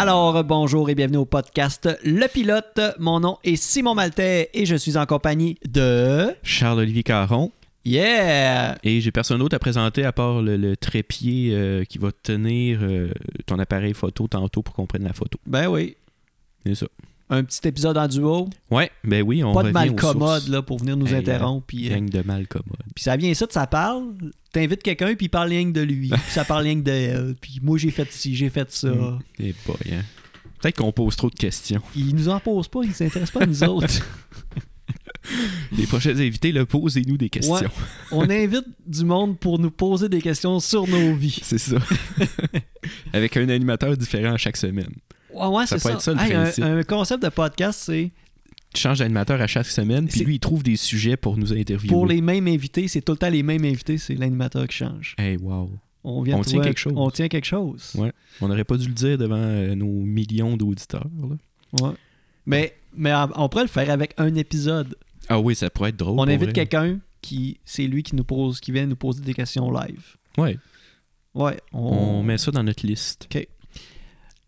[0.00, 2.80] Alors, bonjour et bienvenue au podcast Le Pilote.
[3.00, 6.36] Mon nom est Simon Maltais et je suis en compagnie de...
[6.44, 7.50] Charles-Olivier Caron.
[7.84, 8.78] Yeah!
[8.84, 12.78] Et j'ai personne d'autre à présenter à part le, le trépied euh, qui va tenir
[12.82, 13.10] euh,
[13.46, 15.36] ton appareil photo tantôt pour qu'on prenne la photo.
[15.46, 15.96] Ben oui,
[16.64, 16.86] C'est ça.
[17.30, 18.48] Un petit épisode en duo.
[18.70, 20.48] Ouais, ben oui, on Pas de revient mal aux commode sources.
[20.48, 21.66] là, pour venir nous Hey, interrompre.
[21.66, 22.76] Puis, euh, Gang de mal commode.
[22.94, 24.14] puis ça vient ça ça parle.
[24.52, 26.08] T'invites quelqu'un puis il parle rien que de lui.
[26.08, 27.36] puis ça parle rien que de elle.
[27.40, 28.88] Puis moi j'ai fait ci, j'ai fait ça.
[28.88, 29.18] Mm.
[29.40, 30.02] Eh boy, hein.
[30.60, 31.82] Peut-être qu'on pose trop de questions.
[31.94, 33.86] Il nous en pose pas, il s'intéresse pas à nous autres.
[35.76, 37.54] Les prochains invités, là, posez-nous des questions.
[37.54, 37.66] Ouais.
[38.12, 41.38] On invite du monde pour nous poser des questions sur nos vies.
[41.42, 41.76] C'est ça.
[43.12, 44.94] Avec un animateur différent chaque semaine.
[45.34, 46.64] Ouais, ouais, Ça peut être ça, le Hey, un- principe.
[46.64, 48.10] un, concept de podcast, c'est
[48.74, 51.88] Tu changes d'animateur à chaque semaine, puis lui, il trouve des sujets pour nous interviewer.
[51.88, 55.14] pour les mêmes invités, c'est tout le temps les mêmes invités, c'est l'animateur qui change.
[55.18, 55.70] Hey, wow.
[56.04, 56.92] On, vient On tient quelque chose.
[56.96, 57.92] On tient quelque chose.
[57.96, 58.12] Ouais.
[58.40, 61.06] On n'aurait pas dû le dire devant euh, nos millions d'auditeurs.
[61.80, 61.90] Ouais.
[62.46, 64.94] Mais, mais on pourrait le faire avec un épisode.
[65.28, 66.18] Ah oui, ça pourrait être drôle.
[66.18, 69.70] on invite quelqu'un qui c'est lui qui nous pose qui vient nous poser des questions
[69.70, 70.16] live.
[70.38, 70.56] Ouais,
[71.34, 73.28] Ouais, on, on met ça dans notre liste.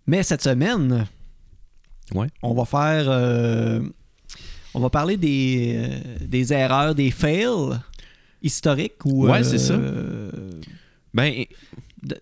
[0.06, 1.06] Mais cette semaine,
[2.14, 2.26] Ouais.
[2.42, 3.80] on va faire euh,
[4.74, 7.78] on va parler des, euh, des erreurs, des fails
[8.42, 9.74] historiques ou Ouais, c'est ça.
[9.74, 10.30] euh,
[11.14, 11.44] Ben,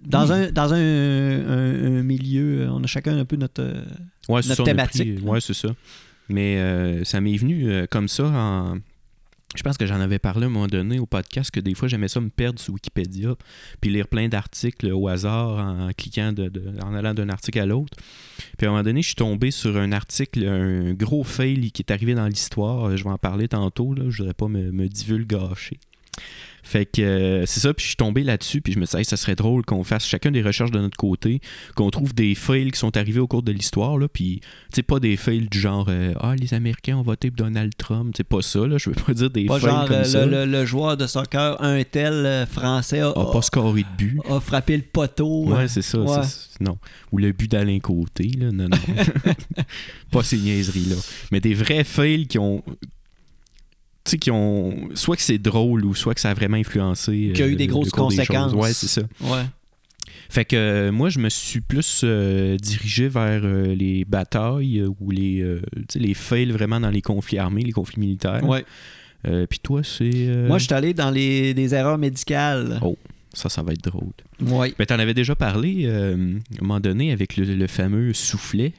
[0.02, 0.32] dans Oui.
[0.32, 3.62] un dans un, un- un milieu, on a chacun un peu notre
[4.28, 4.62] ouais, Notre ça.
[4.64, 5.68] thématique, pris- ouais, c'est ça.
[6.28, 8.78] Mais euh, ça m'est venu comme ça en.
[9.56, 11.88] Je pense que j'en avais parlé à un moment donné au podcast que des fois
[11.88, 13.34] j'aimais ça me perdre sur Wikipédia
[13.80, 17.96] puis lire plein d'articles au hasard en cliquant de, en allant d'un article à l'autre.
[18.58, 21.82] Puis à un moment donné, je suis tombé sur un article, un gros fail qui
[21.82, 22.94] est arrivé dans l'histoire.
[22.96, 24.88] Je vais en parler tantôt, je voudrais pas me, me.
[26.62, 29.04] Fait que euh, c'est ça, puis je suis tombé là-dessus, puis je me dit, Hey,
[29.04, 31.40] ça serait drôle qu'on fasse chacun des recherches de notre côté,
[31.74, 34.82] qu'on trouve des fails qui sont arrivés au cours de l'histoire, là, puis, tu sais,
[34.82, 38.24] pas des fails du genre, euh, ah, les Américains ont voté pour Donald Trump, c'est
[38.24, 40.26] pas ça, là, je veux pas dire des pas fails genre comme euh, ça.
[40.26, 44.20] le, le- le joueur de soccer un tel français a, Ah, pas scoré de but.
[44.28, 45.46] a frappé le poteau.
[45.46, 45.98] Ouais, euh, c'est ça.
[46.00, 46.20] ouais.
[46.60, 46.76] Non.
[47.12, 48.50] Ou le but d'Alain Côté, là.
[48.50, 48.76] Non, non.
[50.10, 50.96] pas ces niaiseries-là.
[51.30, 52.62] Mais des vrais fails qui ont.
[54.08, 54.88] Tu sais, qui ont.
[54.94, 57.32] Soit que c'est drôle ou soit que ça a vraiment influencé.
[57.34, 58.52] Qui a eu euh, des grosses des conséquences.
[58.54, 59.02] Ouais, c'est ça.
[59.20, 59.42] ouais.
[60.30, 64.90] Fait que euh, moi, je me suis plus euh, dirigé vers euh, les batailles euh,
[65.00, 68.44] ou les, euh, tu sais, les fails vraiment dans les conflits armés, les conflits militaires.
[68.44, 68.64] Ouais.
[69.26, 70.10] Euh, Puis toi, c'est.
[70.14, 72.78] euh, Moi, je suis allé dans les, des erreurs médicales.
[72.82, 72.96] Oh.
[73.34, 74.12] Ça, ça va être drôle.
[74.40, 74.74] Ouais.
[74.78, 78.72] Ben, t'en avais déjà parlé euh, à un moment donné avec le, le fameux soufflet?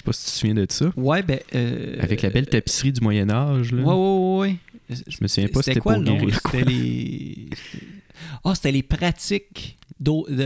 [0.00, 0.86] Je sais pas si tu te souviens de ça.
[0.96, 1.38] Ouais, ben.
[1.54, 3.72] euh, Avec la belle tapisserie du Moyen-Âge.
[3.72, 3.82] là.
[3.82, 4.56] Ouais, ouais, ouais.
[4.88, 4.96] ouais.
[5.06, 6.26] Je me souviens pas C'était c'était quoi pour le nom?
[6.32, 7.48] C'était les.
[8.44, 9.78] Ah, c'était les pratiques.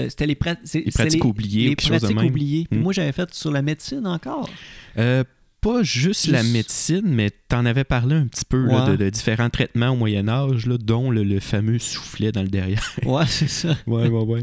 [0.08, 2.26] C'était les, pra- c'est- Les pratiques oubliées, Les chose de pratiques même.
[2.26, 2.66] oubliées.
[2.68, 2.82] Puis Hmm.
[2.82, 4.50] moi, j'avais fait sur la médecine encore.
[4.98, 5.22] Euh,
[5.60, 9.48] pas juste, la médecine, mais t'en avais parlé un petit peu là, de, de différents
[9.50, 12.82] traitements au Moyen-Âge, là, dont le, le fameux soufflet dans le derrière.
[13.06, 13.76] Ouais, c'est ça.
[13.86, 14.42] ouais, ouais, ouais.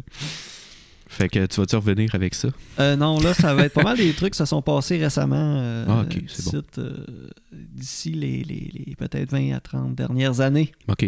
[1.13, 2.47] Fait que tu vas-tu revenir avec ça?
[2.79, 5.35] Euh, non, là, ça va être pas mal des trucs qui se sont passés récemment.
[5.57, 6.51] euh, Ah, ok, c'est bon.
[6.61, 10.71] d'ici, euh, D'ici les, les- les peut-être 20 à 30 dernières années.
[10.87, 11.05] OK.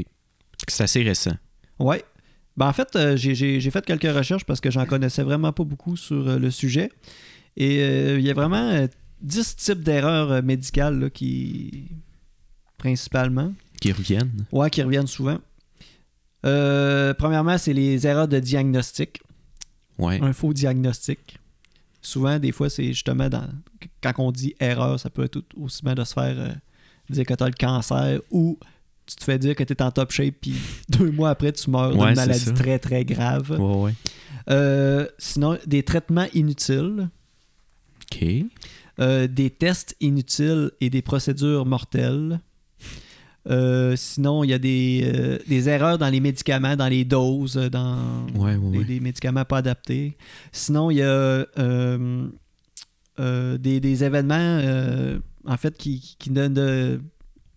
[0.67, 1.35] C'est assez récent.
[1.79, 2.03] Ouais.
[2.57, 5.95] Ben, en fait, euh, j'ai- fait quelques recherches parce que j'en connaissais vraiment pas beaucoup
[5.95, 6.91] sur le sujet.
[7.55, 7.77] Et
[8.15, 8.87] il y a vraiment euh,
[9.21, 11.85] 10 types d'erreurs médicales là, qui.
[12.77, 13.53] principalement.
[13.79, 14.45] Qui reviennent.
[14.51, 15.39] Ouais, qui reviennent souvent.
[16.45, 19.21] Euh, premièrement, c'est les erreurs de diagnostic.
[19.97, 20.19] Ouais.
[20.21, 21.37] Un faux diagnostic.
[22.01, 23.47] Souvent, des fois, c'est justement dans.
[24.01, 26.49] Quand on dit erreur, ça peut être tout- aussi bien de se faire euh,
[27.09, 28.57] dire que tu as le cancer ou
[29.05, 30.53] tu te fais dire que tu es en top shape, puis
[30.89, 32.51] deux mois après, tu meurs Ouais, d'une maladie ça.
[32.53, 33.51] très très grave.
[33.59, 33.93] Ouais.
[34.49, 37.09] Euh, sinon, des traitements inutiles,
[38.11, 38.25] OK.
[38.99, 42.39] euh, des tests inutiles et des procédures mortelles.
[43.49, 47.57] Euh, sinon, il y a des, euh, des erreurs dans les médicaments, dans les doses,
[47.57, 47.97] euh, dans
[48.35, 48.83] Ouais, ouais, des, ouais.
[48.85, 50.15] des médicaments pas adaptés.
[50.53, 52.27] Sinon, il y a euh,
[53.57, 54.61] des, des événements
[55.45, 57.01] en fait qui, qui- de-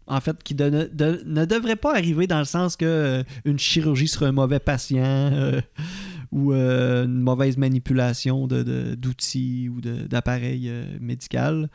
[0.09, 4.09] en fait, qui de- de- ne devraient pas arriver dans le sens que une chirurgie
[4.09, 5.31] serait un mauvais patient
[6.33, 11.67] ou une mauvaise manipulation de- d'outils ou d'appareils médicaux.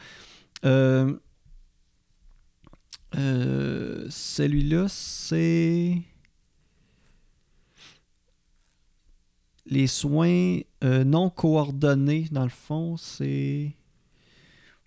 [3.18, 5.98] Euh, Celui-là, c'est
[9.66, 13.72] les soins euh, non coordonnés, dans le fond, c'est.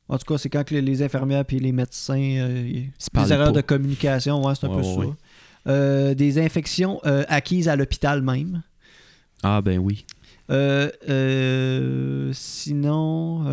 [0.09, 2.15] En tout cas, c'est quand que les- les infirmières et les médecins.
[2.19, 3.61] euh, des erreurs pas.
[3.63, 5.01] de communication, ouais, c'est un Ouais, peu ouais, ça.
[5.01, 5.15] ouais.
[5.67, 8.63] Euh, des infections euh, acquises à l'hôpital même.
[9.43, 10.05] Ah, ben oui.
[10.51, 13.45] Euh, sinon,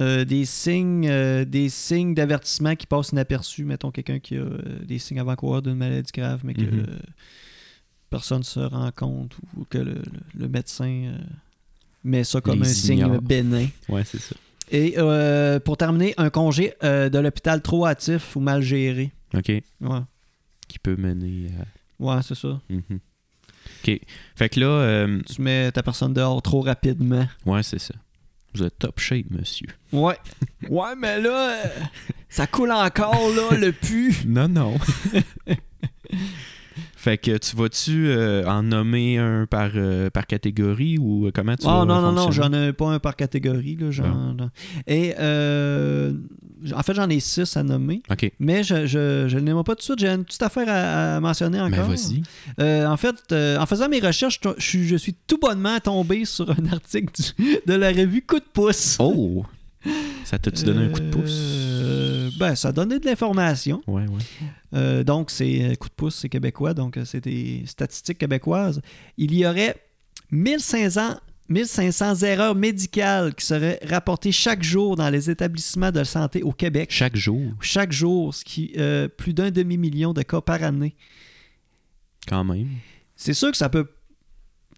[0.00, 3.64] euh, des signes euh, des signes d'avertissement qui passent inaperçus.
[3.64, 6.86] Mettons quelqu'un qui a euh, des signes avant-coureurs d'une maladie grave, mais que Mhm.
[8.08, 10.02] personne ne se rend compte ou que le, le-
[10.38, 11.12] le médecin
[12.04, 13.66] met ça comme Les un signe bénin.
[13.88, 14.34] Ouais, c'est ça.
[14.72, 19.12] Et euh, pour terminer, un congé de l'hôpital trop hâtif ou mal géré.
[19.34, 19.48] OK.
[19.48, 20.00] Ouais,
[20.68, 21.64] Qui peut mener à.
[22.04, 22.60] ouais c'est ça.
[22.68, 23.00] Mhm.
[23.82, 24.00] OK.
[24.36, 27.26] Fait que là, euh, Tu mets ta personne dehors trop rapidement.
[27.46, 27.94] ouais, c'est ça.
[28.54, 29.68] Vous êtes top shape, monsieur.
[29.92, 30.18] Ouais.
[30.68, 31.64] Ouais, mais là, euh,
[32.28, 34.14] ça coule encore, là, le pu.
[34.26, 34.76] Non, non.
[37.00, 41.66] fait que tu vas-tu euh, en nommer un par, euh, par catégorie ou comment tu
[41.66, 43.76] Oh vas non, non, non, j'en ai pas un par catégorie.
[43.80, 44.36] Là, j'en-
[44.86, 46.12] Et euh,
[46.74, 48.02] en fait, j'en ai six à nommer.
[48.10, 48.30] OK.
[48.38, 49.98] Mais je, je, je ne les nomme pas tout de suite.
[50.00, 51.88] J'ai une petite affaire à, à mentionner Mais encore.
[51.90, 52.22] vas-y.
[52.60, 56.24] Euh, en fait, euh, en faisant mes recherches, je, suis- je suis tout bonnement tombé
[56.24, 58.96] sur un article du- de la revue Coup de pouce.
[59.00, 59.44] Oh!
[60.24, 61.69] Ça t'a-tu donné un coup de pouce?
[62.38, 63.82] Ben, ça donné de l'information.
[63.86, 64.22] Ouais, ouais.
[64.74, 68.80] Euh, donc, c'est euh, coup de pouce, c'est québécois, donc euh, c'est des statistiques québécoises.
[69.16, 69.76] Il y aurait
[70.30, 71.16] 1500,
[71.48, 76.90] 1500 erreurs médicales qui seraient rapportées chaque jour dans les établissements de santé au Québec.
[76.92, 80.94] Chaque jour, Chaque jour, ce qui euh, plus d'un demi-million de cas par année.
[82.28, 82.68] quand même.
[83.16, 83.86] C'est sûr que ça peut.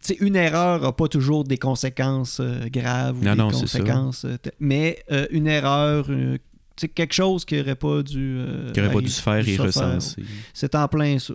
[0.05, 3.51] Tu sais, une erreur n'a pas toujours des conséquences euh, graves ou Non, des non,
[3.51, 4.27] conséquences.
[4.59, 6.39] mais euh, une erreur, euh,
[6.77, 8.37] tu sais, quelque chose qui n'aurait pas dû.
[8.39, 10.23] euh, Qui aurait pas dû se faire et recenser.
[10.55, 11.35] C'est en plein ça.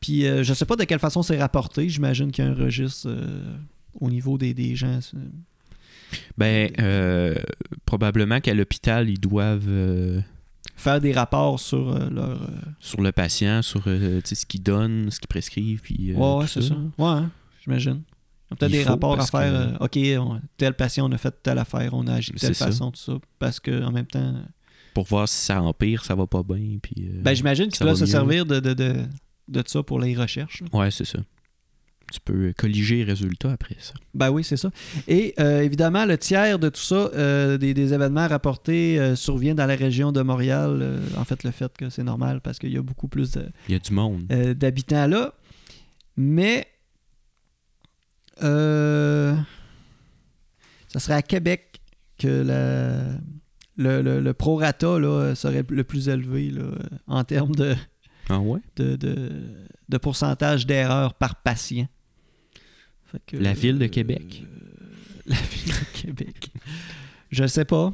[0.00, 1.88] Puis euh, je sais pas de quelle façon c'est rapporté.
[1.88, 3.56] J'imagine qu'il y a un registre euh,
[4.00, 5.00] au niveau des, des gens.
[5.00, 5.16] c'est-
[6.38, 7.34] Ben, euh,
[7.84, 10.20] probablement qu'à l'hôpital, ils doivent, euh,
[10.76, 12.42] Faire des rapports sur euh, leur.
[12.42, 12.46] euh,
[12.80, 15.80] sur le patient, sur euh, ce qu'ils donnent, ce qu'ils prescrivent.
[15.80, 16.74] Puis, euh, ouais, c'est ça.
[16.98, 17.30] Ouais, hein,
[17.64, 18.02] j'imagine.
[18.50, 19.40] Peut-être des rapports à faire.
[19.78, 22.38] que- euh, OK, on- tel patient, on a fait telle affaire, on a agi de
[22.38, 22.66] telle ça.
[22.66, 23.14] façon, tout ça.
[23.38, 24.34] Parce que en même temps.
[24.96, 26.78] Pour voir si ça empire, ça va pas bien.
[26.82, 28.94] Puis, euh, Ben, j'imagine qu'ils va se servir de, de, de,
[29.48, 30.62] de ça pour les recherches.
[30.62, 30.68] là.
[30.78, 31.18] Ouais, c'est ça.
[32.10, 33.92] Tu peux colliger les résultats après ça.
[34.14, 34.70] Ben oui, c'est ça.
[35.06, 39.66] Et euh, évidemment, le tiers de tout ça, euh, des, des événements rapportés, survient dans
[39.66, 41.00] la région de Montréal.
[41.18, 43.72] En fait, le fait que c'est normal parce qu'il y a beaucoup plus de- Il
[43.72, 44.24] y a du monde.
[44.28, 45.34] d'habitants là.
[46.16, 46.66] Mais
[48.42, 49.34] euh,
[50.88, 51.80] ça serait à Québec
[52.18, 53.18] que la-
[53.76, 56.64] le, le, le prorata là, serait le plus élevé là,
[57.06, 57.74] en termes de,
[58.28, 58.60] Ah ouais?
[58.76, 59.32] de, de,
[59.88, 61.86] de pourcentage d'erreurs par patient.
[63.06, 64.42] Fait que, La ville de Québec.
[64.44, 64.86] euh,
[65.26, 66.50] la ville de Québec.
[67.30, 67.92] Je sais pas.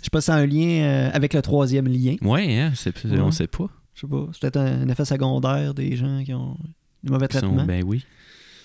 [0.00, 2.16] Je sais pas si c'est un lien euh, avec le troisième lien.
[2.22, 2.72] Ouais, hein?
[3.04, 3.20] Ouais.
[3.20, 3.68] on sait pas.
[3.94, 4.28] Je sais pas.
[4.32, 6.56] C'est peut-être un, un effet secondaire des gens qui ont
[7.04, 7.64] du mauvais Qui sont- traitement.
[7.64, 8.04] ben oui.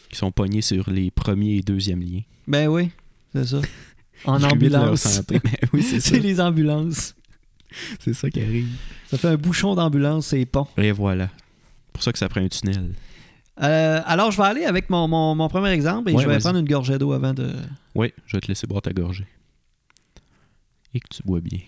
[0.09, 2.21] Qui sont pognés sur les premiers et deuxièmes liens.
[2.47, 2.91] Ben oui,
[3.33, 3.59] c'est ça.
[4.26, 5.21] En ambulance.
[5.30, 5.42] Ben
[5.74, 7.16] oui, c'est les ambulances.
[8.00, 8.68] C'est ça qui arrive.
[9.09, 10.68] Ça fait un bouchon d'ambulance, c'est pont.
[10.78, 11.30] Et voilà.
[11.94, 12.94] pour ça que ça prend un tunnel.
[13.62, 16.38] Euh, alors, je vais aller avec mon, mon- mon premier exemple et Ouais, je vais
[16.40, 17.52] prendre une gorgée d'eau avant de.
[17.95, 19.26] Oui, je vais te laisser boire ta gorgée.
[20.94, 21.59] Et que tu bois bien.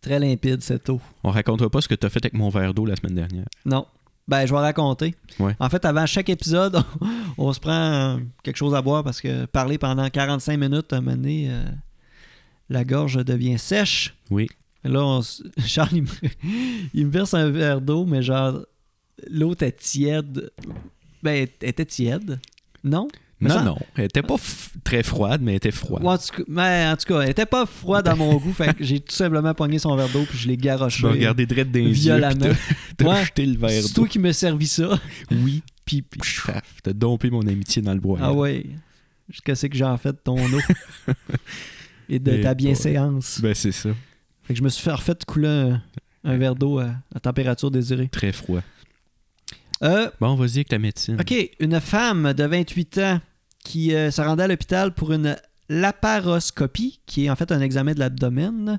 [0.00, 1.00] Très limpide cette eau.
[1.24, 3.44] On racontera pas ce que tu as fait avec mon verre d'eau la semaine dernière.
[3.64, 3.86] Non.
[4.30, 5.16] Ben, je vais raconter.
[5.40, 5.56] Ouais.
[5.58, 7.08] En fait, avant chaque épisode, on,
[7.48, 10.98] on se prend euh, quelque chose à boire parce que parler pendant 45 minutes, à
[10.98, 11.64] un moment donné, euh,
[12.68, 14.14] la gorge devient sèche.
[14.30, 14.48] Oui.
[14.84, 15.20] Là, on
[15.66, 16.08] Charles, il me,
[16.94, 18.60] il me verse un verre d'eau, mais genre,
[19.28, 20.52] l'eau était tiède.
[21.24, 22.38] Ben, elle était tiède.
[22.84, 23.08] Non?
[23.48, 23.78] Non, ça- non.
[23.96, 24.36] Elle était pas
[24.84, 26.02] très froide, mais elle était froide.
[26.02, 28.52] Ouais, en, tout cas, mais en tout cas, elle était pas froide à mon goût,
[28.52, 31.02] fait que j'ai tout simplement pogné son verre d'eau puis je l'ai Tu garoché.
[31.04, 31.92] m'as regardé direct dans les yeux.
[31.92, 32.46] violemment.
[33.02, 33.24] Ouais.
[33.24, 34.02] jeté le verre C'est d'eau.
[34.02, 35.00] toi qui me servi ça.
[35.30, 35.62] Oui.
[35.86, 36.20] Puis, Puis
[36.82, 38.18] t'as dompé mon amitié dans le bois.
[38.20, 38.66] ah ouais.
[39.44, 40.60] Qu'est-ce que j'en fais de ton eau
[42.08, 43.40] et de Et ta bienséance.
[43.40, 43.90] Ben, c'est ça.
[44.42, 45.82] Fait que je me suis fait refait couler un,
[46.24, 48.08] un verre d'eau à, à température désirée.
[48.08, 48.60] Très froid.
[49.82, 51.16] Euh, Bon, vas-y avec ta médecine.
[51.20, 53.20] OK, une femme de 28 ans
[53.64, 55.36] qui euh, se rendait à l'hôpital pour une
[55.68, 58.78] laparoscopie, qui est en fait un examen de l'abdomen.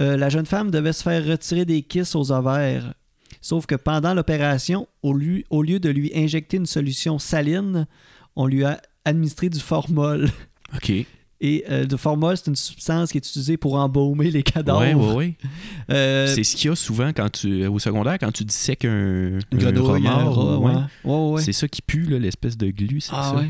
[0.00, 2.94] Euh, la jeune femme devait se faire retirer des kystes aux ovaires.
[3.40, 7.86] Sauf que pendant l'opération, au lieu, au lieu de lui injecter une solution saline,
[8.34, 10.28] on lui a administré du formol.
[10.74, 10.92] OK.
[11.38, 14.80] Et euh, du formol, c'est une substance qui est utilisée pour embaumer les cadavres.
[14.80, 15.34] Ouais, ouais.
[15.90, 19.38] Euh, C'est ce qu'il y a souvent quand tu, au secondaire, quand tu dissèques un,
[19.52, 20.72] une un remords, ouais.
[21.04, 21.32] ouais.
[21.34, 21.42] Ouais.
[21.42, 23.44] C'est ça qui pue, l'espèce de glu, c'est Ah ça?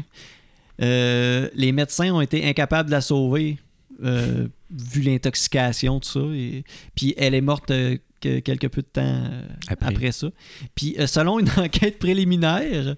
[0.83, 3.59] Euh, les médecins ont été incapables de la sauver
[4.05, 6.21] euh, vu l'intoxication, tout ça.
[6.35, 6.65] Et,
[6.95, 9.23] puis elle est morte euh, que- quelque peu de temps
[9.69, 9.87] Après.
[9.95, 10.13] après.
[10.13, 10.29] ça.
[10.75, 12.95] Puis selon une enquête préliminaire,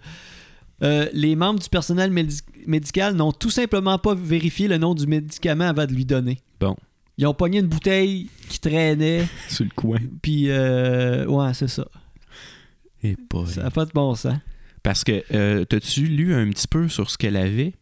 [0.81, 5.65] les membres du personnel médi- médical n'ont tout simplement pas vérifié le nom du médicament
[5.69, 6.39] avant de lui donner.
[6.61, 6.77] Bon.
[7.17, 9.99] Ils ont pogné une bouteille qui traînait, Sur le coin.
[10.23, 11.85] puis euh, ouais, c'est ça.
[13.03, 13.45] Et pas.
[13.47, 14.35] Ça n'a pas de bon sens.
[14.83, 17.75] Parce que, euh, t'as-tu lu un petit peu sur ce qu'elle avait?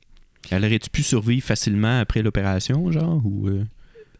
[0.50, 3.20] Elle aurait-tu pu survivre facilement après l'opération, genre?
[3.24, 3.64] Ou, euh?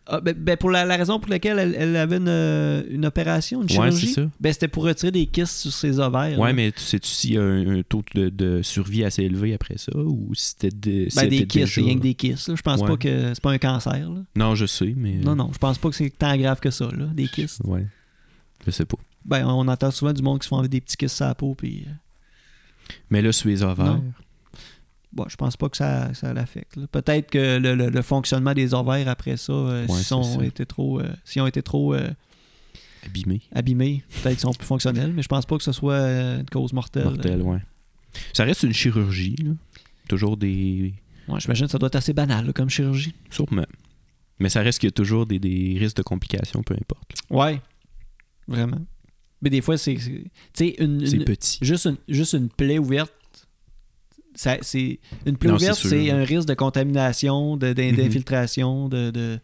[0.09, 3.05] Ah, ben, ben, pour la, la raison pour laquelle elle, elle avait une, euh, une
[3.07, 4.23] opération, une Ouais, chirurgie, ça.
[4.39, 6.39] ben, c'était pour retirer des kystes sur ses ovaires.
[6.39, 6.53] Ouais, là.
[6.55, 9.97] mais tu sais-tu s'il y a un, taux de, de survie assez élevé après ça?
[9.97, 12.55] Ou si c'était de, si Ben, des kystes, c'est rien que des kystes.
[12.55, 12.87] Je pense Ouais.
[12.87, 14.11] pas que c'est pas un cancer.
[14.11, 14.23] là.
[14.37, 15.15] Non, je sais, mais.
[15.17, 17.63] Non, non, je pense pas que c'est tant grave que ça, là, des kystes.
[17.65, 17.85] Ouais.
[18.65, 18.97] Je sais pas.
[19.25, 21.35] Ben, on entend souvent du monde qui se font enlever des petits kystes sur la
[21.35, 21.91] peau, puis euh,
[23.11, 24.01] Mais là, sur les ovaires.
[25.13, 26.79] Bon, je pense pas que ça, ça l'affecte.
[26.93, 30.67] Peut-être que le, le- le fonctionnement des ovaires après ça, euh, Ouais, s'ils ont été
[30.67, 32.11] trop, euh, s'ils ont été trop euh,
[33.05, 33.41] Abîmé.
[33.53, 36.51] abîmés, peut-être qu'ils sont plus fonctionnels, mais je pense pas que ce soit euh, une
[36.51, 37.05] cause mortelle.
[37.05, 37.61] Mortel, ouais.
[38.35, 39.53] Ça reste une chirurgie, là.
[40.09, 40.93] Toujours des.
[41.29, 43.15] Ouais, J'imagine que ça doit être assez banal là, comme chirurgie.
[43.31, 43.65] Sûrement.
[44.39, 47.15] Mais ça reste qu'il y a toujours des, des risques de complications, peu importe.
[47.31, 47.61] Ouais,
[48.47, 48.81] vraiment.
[49.43, 49.95] Mais des fois, c'est.
[49.95, 51.59] Tu sais, une, petit.
[51.63, 53.13] juste, une, juste une plaie ouverte.
[54.35, 57.97] ça- c'est une plaie Non, ouverte, c'est un risque de contamination, de- Mhm.
[57.97, 59.39] d'infiltration, de, de,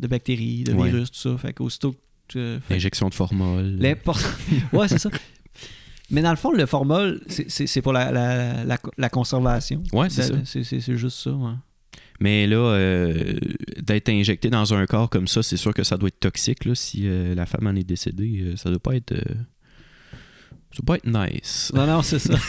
[0.00, 0.90] de bactéries, de Ouais.
[0.90, 1.38] virus, tout ça.
[1.38, 1.98] Fait qu'aussitôt que
[2.28, 3.76] tu- fait- Injection de formol.
[3.78, 4.26] L'important.
[4.72, 5.10] ouais, c'est ça.
[6.10, 9.80] Mais dans le fond, le formol, c'est- c'est c'est pour la, la, la, la conservation.
[9.92, 10.34] Ouais, c'est ça.
[10.44, 11.30] C'est c'est- juste ça.
[12.20, 13.38] Mais là, euh,
[13.82, 16.64] d'être injecté dans un corps comme ça, c'est sûr que ça doit être toxique.
[16.66, 19.14] Là, si euh, la femme en est décédée, euh, ça doit pas être.
[19.16, 21.72] ça doit pas être nice.
[21.74, 22.34] Non, non, c'est ça.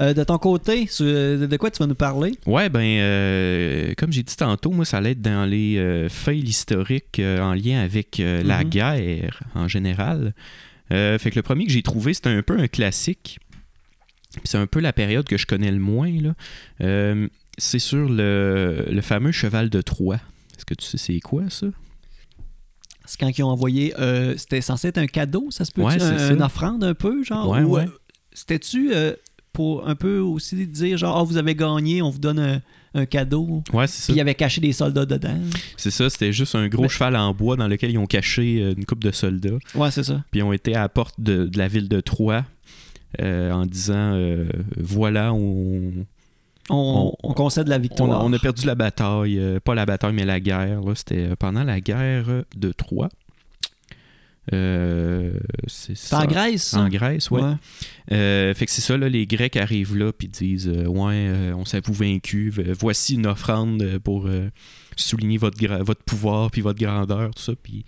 [0.00, 2.30] Euh, de ton côté, de quoi tu vas nous parler?
[2.46, 6.36] Ouais, ben, euh, comme j'ai dit tantôt, moi, ça allait être dans les euh, faits
[6.38, 8.70] historiques en lien avec la Mhm.
[8.70, 10.34] guerre en général.
[10.88, 13.40] Fait que le premier que j'ai trouvé, c'était un peu un classique.
[14.44, 16.12] C'est un peu la période que je connais le moins.
[16.12, 16.34] Là.
[17.58, 20.20] Euh, c'est sur le, le fameux cheval de Troie.
[20.56, 21.66] Est-ce que tu sais c'est quoi ça?
[23.04, 23.94] C'est quand ils ont envoyé.
[23.98, 27.24] euh, C'était censé être un cadeau, ça se peut Ouais, un, une offrande un peu,
[27.24, 27.48] genre?
[27.48, 27.84] Ouais, ou, ouais.
[27.86, 27.90] euh,
[28.32, 29.14] C'était-tu euh,
[29.52, 32.60] pour un peu aussi dire, genre, ah, vous avez gagné, on vous donne un,
[32.94, 33.62] un cadeau?
[33.72, 34.06] Ouais, c'est ça.
[34.06, 35.38] Puis il y avait caché des soldats dedans.
[35.78, 38.60] C'est ça, c'était juste un gros Mais- cheval en bois dans lequel ils ont caché
[38.62, 39.56] euh, une coupe de soldats.
[39.74, 40.22] Ouais, c'est ça.
[40.30, 42.44] Puis ils ont été à la porte de, de la ville de Troie
[43.22, 44.44] euh, en disant euh,
[44.76, 45.92] voilà, on,
[46.70, 48.24] On, On- on concède la on, victoire.
[48.24, 49.38] on a perdu la bataille.
[49.38, 50.80] euh, pas la bataille, mais la guerre.
[50.94, 53.08] C'était euh, pendant la guerre de Troie.
[54.54, 55.32] Euh,
[55.66, 56.26] c'est C'est en ça.
[56.26, 56.80] Grèce, ça?
[56.80, 57.42] En Grèce, ouais.
[58.12, 61.64] Euh, fait que c'est ça, là, les Grecs arrivent là puis disent euh, Ouais, on
[61.66, 64.26] s'avoue vaincu, voici une offrande pour
[64.96, 67.52] souligner votre, votre pouvoir puis votre grandeur, tout ça.
[67.62, 67.84] Puis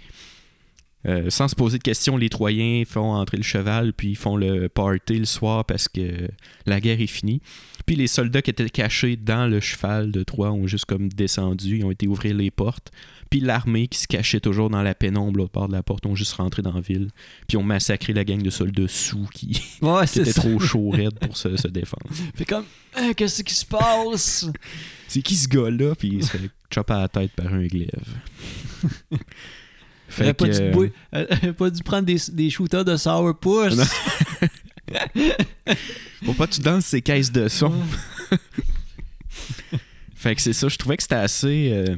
[1.31, 4.69] sans se poser de questions, les Troyens font entrer le cheval puis ils font le
[4.69, 6.29] party le soir parce que
[6.67, 7.41] la guerre est finie.
[7.87, 11.79] Puis les soldats qui étaient cachés dans le cheval de Troie ont juste comme descendu,
[11.79, 12.91] ils ont été ouvrir les portes.
[13.31, 16.17] Puis l'armée qui se cachait toujours dans la pénombre l'autre part de la porte ont
[16.17, 17.11] juste rentré dans la ville.
[17.47, 20.91] Puis ont massacré la gang de soldats sous qui, Ouais, qui c'est étaient trop chaud
[20.91, 22.09] raide pour se, se défendre.
[22.35, 22.65] Fait comme,
[22.97, 24.47] Hein, qu'est-ce qui se passe?
[25.07, 25.95] C'est qui ce gars-là?
[25.95, 27.89] Puis il se fait chopper à la tête par un glaive.
[30.19, 30.89] Elle a pas, que, dû euh,
[31.31, 33.77] elle a pas dû prendre des, des shooters de sourpuss.
[36.25, 37.73] Faut pas que tu danses ces caisses de son.
[40.15, 41.71] Fait que c'est ça, je trouvais que c'était assez.
[41.73, 41.97] euh,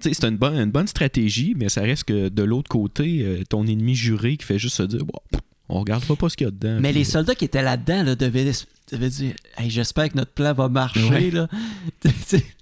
[0.00, 3.22] tu sais, c'est une bonne, une bonne stratégie, mais ça reste que de l'autre côté,
[3.22, 5.18] euh, ton ennemi juré qui fait juste se dire bon,
[5.68, 6.78] on regardera pas ce qu'il y a dedans.
[6.80, 8.52] Mais puis, les soldats qui étaient là-dedans là, devaient,
[8.92, 11.08] devaient dire Hey, J'espère que notre plan va marcher.
[11.08, 11.30] Ouais.
[11.30, 11.48] Là.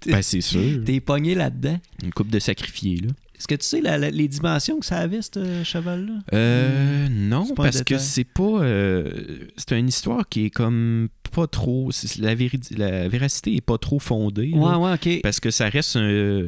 [0.07, 0.83] Ben, c'est sûr.
[0.85, 1.79] T'es pogné là-dedans.
[2.03, 3.09] Une coupe de sacrifiés, là.
[3.43, 6.13] Est-ce que tu sais la- la- les dimensions que ça avait, ce cheval-là?
[6.33, 8.63] Euh, non, parce que c'est pas.
[8.63, 9.11] euh,
[9.57, 11.91] c'est une histoire qui est comme pas trop.
[12.21, 12.35] La,
[12.77, 14.53] la véracité est pas trop fondée.
[14.55, 14.79] là.
[14.79, 15.23] Ouais, ouais, ok.
[15.25, 16.47] Parce que ça reste un.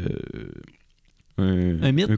[1.39, 2.09] un, Un mythe?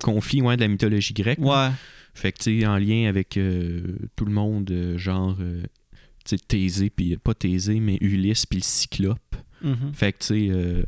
[1.41, 1.71] Ouais.
[2.13, 3.81] Fait que, tu sais, en lien avec euh,
[4.15, 8.65] tout le monde, euh, genre, tu sais, Thésée, puis pas Thésée, mais Ulysse, puis le
[8.65, 9.37] Cyclope.
[9.63, 9.93] Mhm.
[9.95, 10.85] Fait que, tu sais,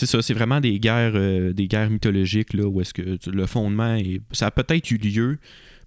[0.00, 3.46] c'est ça, c'est vraiment des guerres, euh, des guerres mythologiques, là, où est-ce que le
[3.46, 5.38] fondement, est, ça a peut-être eu lieu,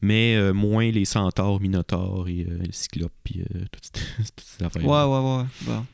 [0.02, 3.42] mais euh, moins les centaures, minotaures et euh, le Cyclope, puis
[3.72, 4.86] toutes, ces- toutes ces affaires.
[4.86, 5.46] Ouais, ouais, ouais.
[5.62, 5.86] Bon.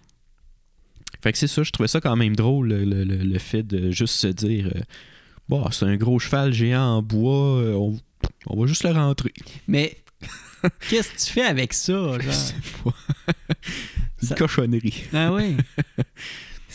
[1.21, 3.91] Fait que c'est ça, je trouvais ça quand même drôle, le, le- le- fait de
[3.91, 4.71] juste se dire,
[5.71, 7.97] c'est un gros cheval géant en bois, on,
[8.47, 9.33] on va juste le rentrer.
[9.67, 9.97] Mais
[10.89, 12.19] qu'est-ce que tu fais avec ça, genre?
[12.21, 12.93] Je sais pas.
[14.21, 15.03] Une Ça- cochonnerie.
[15.13, 15.55] Ah oui.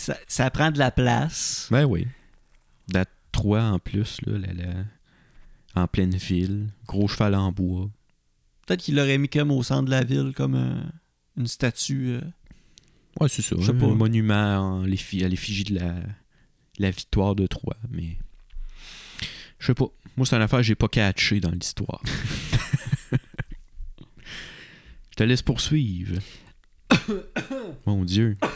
[0.04, 1.68] Ça, ça prend de la place.
[1.70, 2.06] Ben oui.
[2.92, 4.84] La 3 en plus, là, la-
[5.82, 6.68] en pleine ville.
[6.86, 7.88] Gros cheval en bois.
[8.66, 10.90] Peut-être qu'il l'aurait mis comme au centre de la ville, comme un-
[11.36, 12.10] une statue.
[12.10, 12.20] euh.
[13.20, 13.56] Ouais, c'est ça.
[13.58, 13.86] Je sais un pas.
[13.88, 15.94] monument en l'effi- à l'effigie de la,
[16.78, 17.76] la victoire de Troie.
[17.90, 18.16] Mais
[19.58, 19.86] je sais pas.
[20.16, 22.02] Moi, c'est une affaire que j'ai pas catché dans l'histoire.
[25.10, 26.20] je te laisse poursuivre.
[27.86, 28.36] Mon Dieu.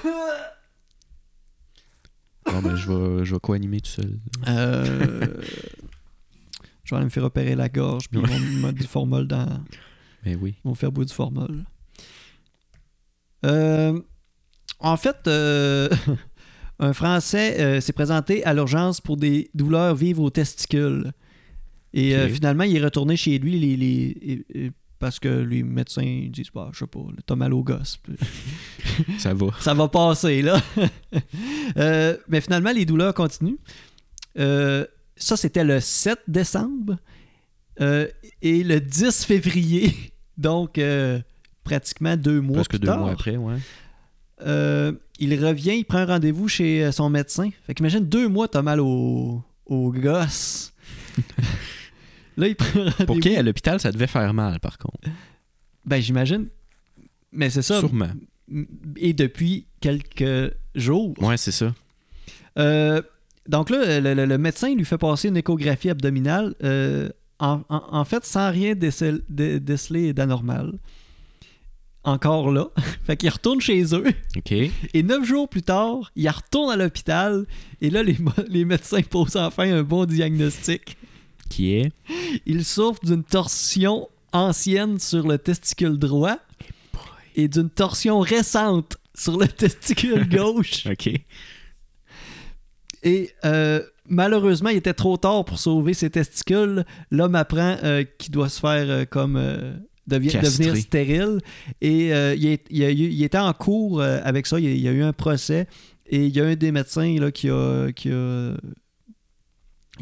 [2.52, 4.18] Bon, ben, je vais, je vais co-animer tout seul.
[4.48, 5.26] Euh,
[6.84, 9.28] je vais aller me faire opérer la gorge, puis ils vont me mettre du formol
[9.28, 9.62] dans.
[10.24, 10.54] Mais oui.
[10.64, 11.64] Ils vont faire boire du formol.
[13.44, 14.00] Euh,
[14.80, 15.88] en fait, euh,
[16.78, 21.12] un Français euh, s'est présenté à l'urgence pour des douleurs vives aux testicules.
[21.94, 26.80] Et finalement, il est retourné chez lui les, parce que les médecins disent bah, je
[26.80, 28.00] sais pas, t'as mal au gosse.
[29.18, 29.46] Ça va.
[29.60, 30.60] ça va passer, là.
[31.76, 33.58] Euh, mais finalement, les douleurs continuent.
[34.38, 34.86] Euh,
[35.16, 36.96] ça, c'était le 7 décembre.
[37.80, 38.08] Euh,
[38.40, 39.94] et le 10 février,
[40.38, 40.80] donc
[41.62, 43.58] pratiquement deux mois Presque plus deux tard, mois après, ouais.
[45.20, 47.50] il revient, il prend un rendez-vous chez son médecin.
[47.66, 50.72] Fait qu'imagine, deux mois, t'as mal au, au gosse.
[52.38, 53.04] Là, il prend.
[53.06, 53.36] Pour qui?
[53.36, 55.00] À l'hôpital, ça devait faire mal, par contre.
[55.84, 56.46] Ben, j'imagine.
[57.32, 57.80] Mais c'est ça.
[57.80, 58.08] Sûrement.
[58.96, 61.14] Et depuis quelques jours.
[61.22, 61.74] Ouais, c'est ça.
[62.58, 63.02] Euh,
[63.48, 67.82] donc là, le, le- le médecin lui fait passer une échographie abdominale, euh, en, en-
[67.90, 70.72] en fait, sans rien décel- dé- déceler d'anormal.
[72.04, 72.68] Encore là.
[73.04, 74.04] fait qu'il retourne chez eux.
[74.36, 74.52] OK.
[74.52, 77.46] Et neuf jours plus tard, il retourne à l'hôpital.
[77.80, 78.16] Et là, les,
[78.48, 80.96] les médecins posent enfin un bon diagnostic.
[81.48, 81.92] Qui est?
[82.46, 86.36] Il souffre d'une torsion ancienne sur le testicule droit
[87.36, 90.86] et d'une torsion récente sur le testicule gauche.
[90.86, 91.10] OK.
[93.04, 96.84] Et euh, malheureusement, il était trop tard pour sauver ses testicules.
[97.10, 99.36] L'homme apprend euh, qu'il doit se faire euh, comme
[100.08, 101.38] devi- devenir stérile.
[101.80, 104.58] Et euh, il, est- il a eu- il était en cours euh, avec ça.
[104.58, 105.68] Il y, a, il y a eu un procès.
[106.10, 108.54] Et il y a un des médecins là, qui, a, qui, a,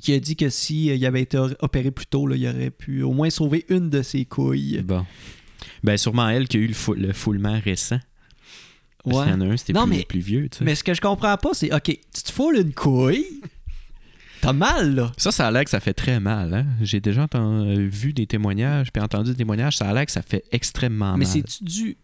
[0.00, 2.70] qui a dit que si euh, il avait été opéré plus tôt, là, il aurait
[2.70, 4.82] pu au moins sauver une de ses couilles.
[4.84, 5.04] Bon.
[5.82, 7.98] Ben, sûrement elle qui a eu le, fou- le foulement récent.
[9.04, 9.24] Parce Ouais.
[9.24, 10.64] qu'il y en a un, c'était plus, mais- plus vieux, tu sais.
[10.64, 13.24] Mais ce que je comprends pas, c'est OK, tu te foules une couille.
[14.42, 15.12] T'as mal, là.
[15.16, 16.52] Ça, ça a l'air que ça fait très mal.
[16.54, 16.66] Hein?
[16.82, 20.22] J'ai déjà entendu, vu des témoignages, puis entendu des témoignages, ça a l'air que ça
[20.22, 21.32] fait extrêmement Mais mal.
[21.32, 21.96] c'est-tu dû.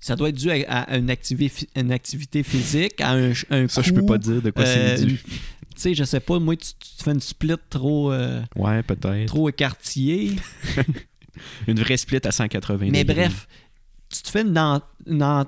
[0.00, 3.82] Ça doit être dû à, à une, activi- une activité physique, à un, un Ça,
[3.82, 5.18] je coup, peux pas dire de quoi euh, c'est dû.
[5.78, 6.72] Tu sais, je sais pas, moi, tu,
[7.04, 9.26] fais une split trop, euh, Ouais, peut-être.
[9.28, 10.34] trop écartillée.
[11.68, 13.28] Une vraie split à 180 Mais degrés.
[13.28, 13.46] bref,
[14.10, 15.46] tu te fais une, en- une, en-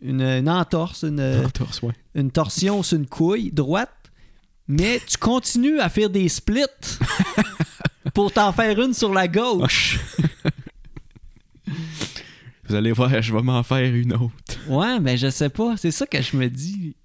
[0.00, 1.92] une- une entorse, une, Entorse, ouais.
[2.16, 3.94] une torsion sur une couille droite,
[4.66, 6.64] mais tu continues à faire des splits
[8.14, 10.00] pour t'en faire une sur la gauche.
[12.68, 14.58] Vous allez voir, je vais m'en faire une autre.
[14.68, 15.76] Ouais, mais je sais pas.
[15.76, 16.96] C'est ça que je me dis.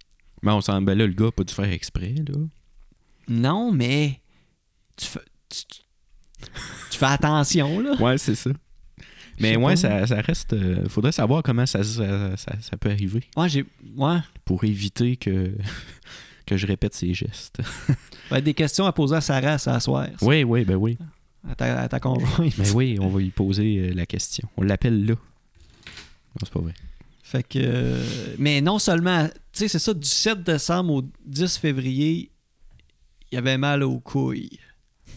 [0.47, 2.39] Mais on s'en ben là, le gars a pas dû faire exprès, là.
[3.27, 4.21] Non, mais
[4.95, 5.63] tu fais, tu,
[6.89, 7.95] tu fais attention, là.
[8.01, 8.51] Ouais, c'est ça.
[9.41, 10.53] Mais ouais, ça, ça reste.
[10.53, 13.65] euh, faudrait savoir comment ça, ça, ça- peut arriver Ouais, j'ai.
[13.97, 14.19] Ouais.
[14.45, 15.51] pour éviter que,
[16.45, 17.59] que je répète ces gestes.
[18.31, 20.07] Ouais, des questions à poser à Sarah à s'asseoir.
[20.21, 20.97] Oui, oui, ben oui.
[21.47, 22.57] À ta, à ta conjointe.
[22.57, 24.47] Ben oui, on va lui poser euh, la question.
[24.55, 25.13] On l'appelle là.
[25.15, 26.73] Non, c'est pas vrai.
[27.29, 27.59] Fait que.
[27.61, 29.27] euh, mais non seulement.
[29.51, 32.31] Tu sais, c'est ça, du 7 décembre au 10 février,
[33.31, 34.59] il y avait mal aux couilles.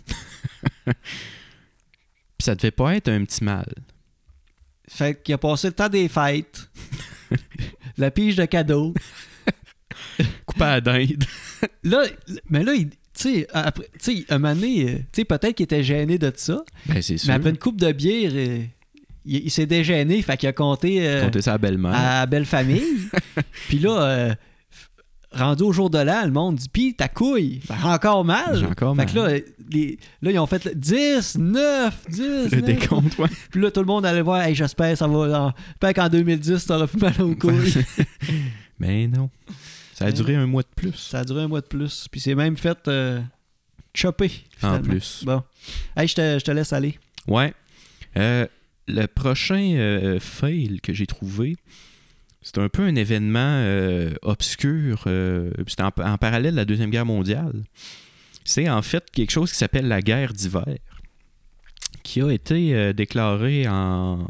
[0.87, 3.73] Puis ça devait pas être un petit mal.
[4.89, 6.69] Fait qu'il a passé le temps des fêtes.
[7.97, 8.95] la pige de cadeaux.
[10.47, 11.25] Coupé à dinde.
[11.85, 12.05] Là,
[12.49, 15.85] mais là, il- tu sais, après, tu sais, un moment donné, euh, peut-être qu'il était
[15.85, 17.29] gêné de ça, Ben c'est sûr.
[17.29, 18.65] mais après une coupe de bière, euh,
[19.25, 21.93] il, il s'est dégêné, fait qu'il a compté euh, Compter ça à belle-mère.
[21.95, 22.83] à belle famille.
[23.69, 24.35] Puis là, euh,
[25.33, 28.65] rendu au jour de l'an, le monde dit Pis ta couille, Ben, encore mal.
[28.67, 29.13] Encore fait mal.
[29.13, 29.39] que là,
[29.71, 32.19] les- là, ils ont fait le 10, 9, 10.
[32.21, 32.63] le 9.
[32.63, 33.29] décompte, ouais.
[33.51, 35.55] Puis là, tout le monde allait voir Hey, j'espère ça va.
[35.69, 37.85] J'espère qu'en 2010, t'auras plus mal aux couilles.
[38.79, 39.31] Mais non.
[39.95, 40.95] Ça a Mais duré un mois de plus.
[40.95, 42.09] ça a duré un mois de plus.
[42.11, 43.21] Puis c'est même fait euh,
[43.95, 44.33] chopper.
[44.63, 45.23] En plus.
[45.25, 45.43] Bon.
[45.97, 46.99] Hey, je te, je te laisse aller.
[47.29, 47.53] Ouais.
[48.17, 48.47] Euh,
[48.91, 51.57] le prochain euh, fail que j'ai trouvé,
[52.43, 55.05] c'est un peu un événement euh, obscur.
[55.07, 57.65] euh, C'était en, en parallèle de la Deuxième Guerre mondiale.
[58.45, 60.65] C'est en fait quelque chose qui s'appelle la guerre d'hiver,
[62.03, 64.27] qui a été euh, déclarée en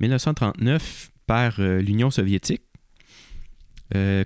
[0.00, 2.62] 1939 par l'Union soviétique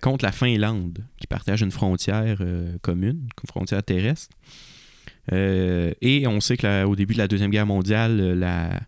[0.03, 2.39] contre la Finlande, qui partage une frontière
[2.83, 4.35] commune, une frontière terrestre.
[5.33, 8.81] Et on sait qu'au début de la Deuxième Guerre mondiale, la,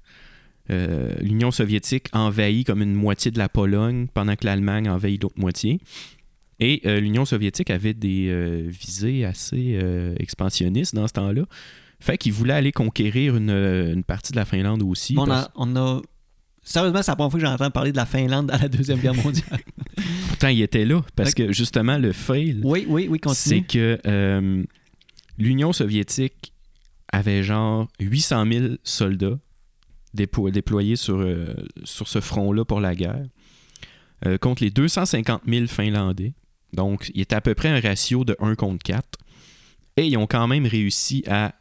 [0.73, 5.39] euh, l'Union soviétique envahit comme une moitié de la Pologne pendant que l'Allemagne envahit l'autre
[5.39, 5.81] moitié.
[6.61, 9.79] Et euh, l'Union soviétique avait des euh, visées assez
[10.19, 11.43] expansionnistes dans ce temps-là.
[12.01, 15.15] Fait qu'ils voulaient aller conquérir une, une partie de la Finlande aussi.
[15.19, 16.03] On, parce- a, on a-
[16.65, 19.15] Sérieusement, c'est la première fois que j'entends parler de la Finlande à la Deuxième Guerre
[19.17, 19.61] mondiale.
[20.29, 21.03] Pourtant, ils étaient là.
[21.17, 23.99] Parce que justement, le fail, oui, oui, oui, c'est que
[25.39, 26.53] l'Union soviétique
[27.13, 29.39] avait genre 800 000 soldats
[30.15, 33.27] déployés sur, euh, sur ce front-là pour la guerre,
[34.27, 36.35] euh, contre les 250 000 Finlandais.
[36.73, 39.19] Donc, il était à peu près un ratio de 1 contre 4.
[39.97, 41.55] Et ils ont quand même réussi à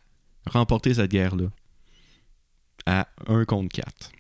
[0.45, 1.49] remporter cette guerre-là.
[2.85, 4.11] À 1 contre 4.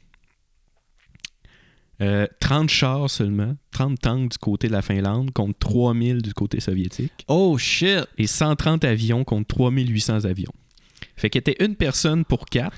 [2.01, 6.59] Euh, 30 chars seulement, 30 tanks du côté de la Finlande contre 3000 du côté
[6.59, 8.07] soviétique Oh shit!
[8.17, 10.51] et 130 avions contre 3800 avions.
[11.15, 12.75] Fait qu'il était une personne pour quatre.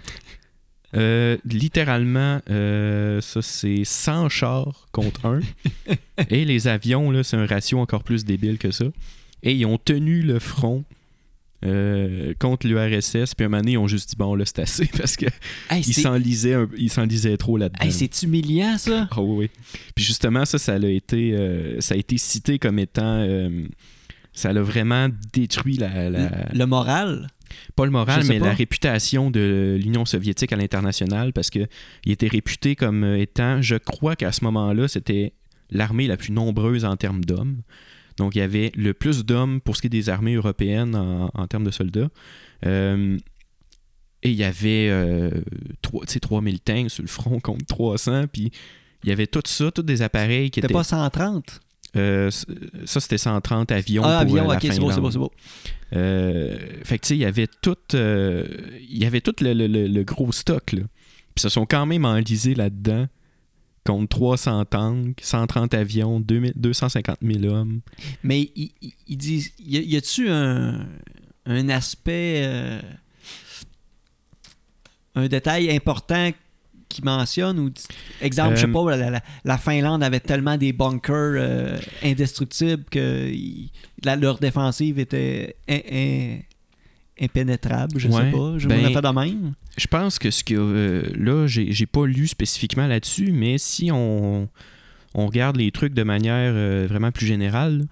[0.95, 5.39] Euh, littéralement, euh, ça c'est 100 chars contre un.
[6.29, 8.86] et les avions, là, c'est un ratio encore plus débile que ça.
[9.41, 10.84] Et ils ont tenu le front
[11.65, 13.34] euh, contre l'URSS.
[13.36, 15.29] Puis un moment donné, ils ont juste dit bon, là, c'est assez parce qu'ils
[15.69, 16.91] Hey, c'est s'enlisaient, un- ils
[17.38, 17.84] trop là-dedans.
[17.84, 19.08] hey, c'est humiliant, ça!
[19.12, 19.49] Ah oui.
[19.95, 21.36] Puis justement, ça, ça a été,
[21.79, 23.25] ça a été cité comme étant.
[24.34, 27.29] ça l'a vraiment détruit la, la- Le moral?
[27.76, 28.48] Pas le moral, mais pas.
[28.48, 31.68] la réputation de l'Union soviétique à l'international parce que
[32.06, 35.34] il était réputé comme euh, étant, je crois qu'à ce moment-là, c'était
[35.70, 37.62] l'armée la plus nombreuse en termes d'hommes.
[38.18, 41.32] Donc il y avait le plus d'hommes pour ce qui est des armées européennes en,
[41.34, 42.10] en termes de soldats.
[42.66, 43.18] Euh,
[44.22, 45.32] et il y avait euh,
[45.82, 48.52] trois- tu sais, 3000 tanks sur le front contre 300, puis
[49.04, 50.74] il y avait tout ça, tous des appareils qui C'était étaient...
[50.74, 51.60] pas 130.
[51.95, 55.12] Euh, ça, c'était 130 avions Ah, pour avion, euh, la ok, c'est beau, c'est beau,
[55.12, 55.32] c'est beau.
[55.93, 58.47] Euh, fait que tu sais, il y avait tout, euh,
[58.89, 60.71] il y avait tout le, le- le- le gros stock.
[60.71, 60.82] Là.
[61.36, 63.08] Puis se sont quand même enlisés là-dedans
[63.86, 67.82] contre 300 tanks, 130 avions, 2000 250 000 hommes.
[68.23, 69.51] Mais ils ils- ils disent.
[69.60, 70.88] Y a-tu un,
[71.45, 72.43] un aspect.
[75.15, 76.32] un détail important
[76.93, 77.71] qui mentionne ou
[78.21, 82.84] exemple, je sais Euh, pas, la, la- la Finlande avait tellement des bunkers euh, indestructibles
[82.89, 83.29] que
[84.03, 86.38] la- leur défensive était in- in-
[87.21, 88.53] impénétrable, je sais Ouais, pas.
[88.58, 89.53] Je ben- fait de même.
[89.77, 93.91] Je pense que ce que euh, là, j'ai j'ai pas lu spécifiquement là-dessus, mais si
[93.91, 94.49] on,
[95.13, 97.86] on regarde les trucs de manière euh, vraiment plus générale,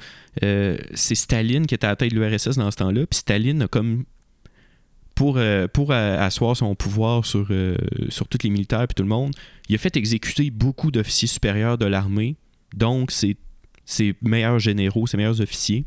[0.43, 3.61] euh, c'est Staline qui était à la tête de l'URSS dans ce temps-là, puis Staline
[3.63, 4.05] a comme
[5.21, 7.75] pour, euh, pour asseoir son pouvoir sur, euh,
[8.09, 9.33] sur tous les militaires puis tout le monde,
[9.69, 12.37] il a fait exécuter beaucoup d'officiers supérieurs de l'armée,
[12.75, 13.37] donc ses,
[13.85, 15.85] ses meilleurs généraux, ses meilleurs officiers.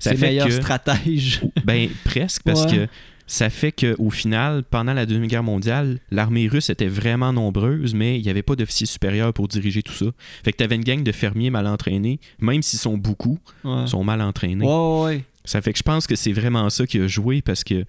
[0.00, 1.42] Ça fait meilleur que- stratège.
[1.64, 2.76] ben, presque, parce Ouais.
[2.76, 2.88] que
[3.28, 8.18] ça fait qu'au final, pendant la Deuxième Guerre mondiale, l'armée russe était vraiment nombreuse, mais
[8.18, 10.06] il n'y avait pas d'officiers supérieurs pour diriger tout ça.
[10.44, 13.86] Fait que tu avais une gang de fermiers mal entraînés, même s'ils sont beaucoup, Ouais.
[13.86, 14.64] sont mal entraînés.
[14.66, 15.24] Ouais, ouais.
[15.44, 17.84] Ça fait que je pense que c'est vraiment ça qui a joué parce que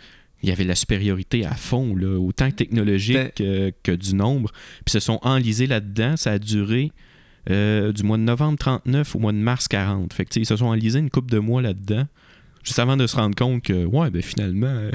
[0.47, 4.51] il y avait la supériorité à fond, là, autant technologique que, que du nombre.
[4.86, 6.15] Puis se sont enlisés là-dedans.
[6.17, 6.91] Ça a duré
[7.49, 10.13] euh, du mois de novembre 39 au mois de mars 40.
[10.13, 12.05] Fait que, ils se sont enlisés une couple de mois là-dedans.
[12.63, 14.91] Juste avant de se rendre compte que, ouais, ben finalement, euh,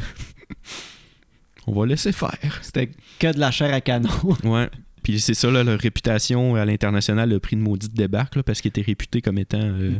[1.66, 2.58] on va laisser faire.
[2.62, 4.08] C'était que de la chair à canon.
[4.44, 4.68] Ouais.
[5.02, 8.60] Puis c'est ça, là, leur réputation à l'international a pris une maudite débarque là, parce
[8.60, 9.94] qu'ils étaient réputés comme étant euh,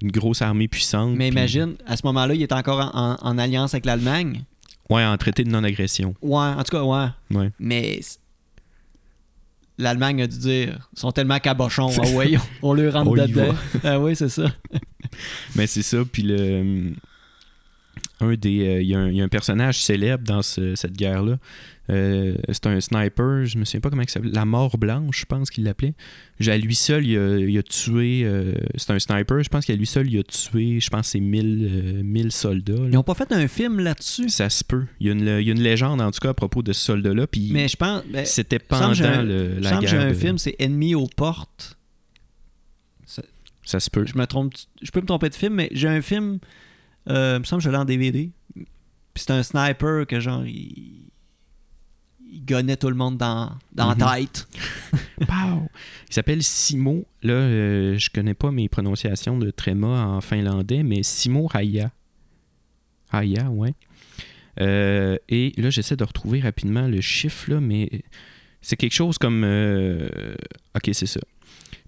[0.00, 1.14] une grosse armée puissante.
[1.14, 4.44] Mais puis- imagine, à ce moment-là, il était encore en, en- en alliance avec l'Allemagne.
[4.90, 6.14] Ouais, en traité de non-agression.
[6.22, 7.06] Ouais, en tout cas, ouais.
[7.36, 7.50] Ouais.
[7.58, 8.00] Mais
[9.78, 11.90] l'Allemagne a dû dire ils sont tellement cabochons.
[12.02, 13.54] Ah ouais, on, on leur rentre On dedans.
[13.84, 14.44] Ah oui, c'est ça.
[15.56, 16.36] Mais c'est ça, puis le.
[16.38, 16.90] euh,
[18.20, 18.66] Un des.
[18.66, 21.38] euh, Il y, a un- il y a un personnage célèbre dans ce- cette guerre-là.
[21.88, 24.32] Euh, c'est un sniper, je me souviens pas comment il s'appelle.
[24.32, 25.94] La mort blanche, je pense qu'il l'appelait.
[26.46, 28.22] À lui seul, il a, il a tué.
[28.24, 31.20] euh, c'est un sniper, je pense qu'à lui seul, il a tué, je pense, c'est
[31.20, 32.72] 1000, euh, 1000 soldats.
[32.74, 32.88] là.
[32.90, 34.28] Ils ont pas fait un film là-dessus?
[34.28, 34.84] Ça se peut.
[35.00, 36.72] Il y, a une, il y a une légende, en tout cas, à propos de
[36.72, 37.26] ce soldat-là.
[37.28, 38.02] Puis Mais je pense.
[38.12, 40.06] Ben, c'était pendant un- le- la semble que j'ai guerre.
[40.06, 41.76] un de- film, c'est Ennemi aux portes.
[43.64, 44.06] Ça se peut.
[44.06, 44.52] Je me trompe.
[44.80, 46.38] Je peux me tromper de film, mais j'ai un film.
[47.08, 48.30] Euh, il me semble que je l'ai en DVD.
[48.54, 48.64] Puis
[49.26, 51.02] c'est un sniper que genre il.
[52.30, 53.98] Il gonnait tout le monde dans, dans Mhm.
[54.00, 54.48] la tête.
[55.26, 55.68] Pow!
[56.08, 57.06] Il s'appelle Simo.
[57.22, 61.90] Là, euh, je connais pas mes prononciations de tréma en finlandais, mais Simo Raya.
[63.10, 63.74] Raya, ouais.
[64.60, 68.02] Euh, et là, j'essaie de retrouver rapidement le chiffre, là, mais
[68.60, 69.42] c'est quelque chose comme.
[69.44, 70.08] euh,
[70.74, 71.20] ok, c'est ça.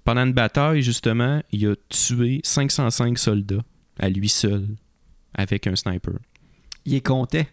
[0.04, 3.64] Pendant une bataille, justement, il a tué 505 soldats
[3.98, 4.66] à lui seul
[5.34, 6.14] avec un sniper.
[6.84, 7.48] Il est comptait.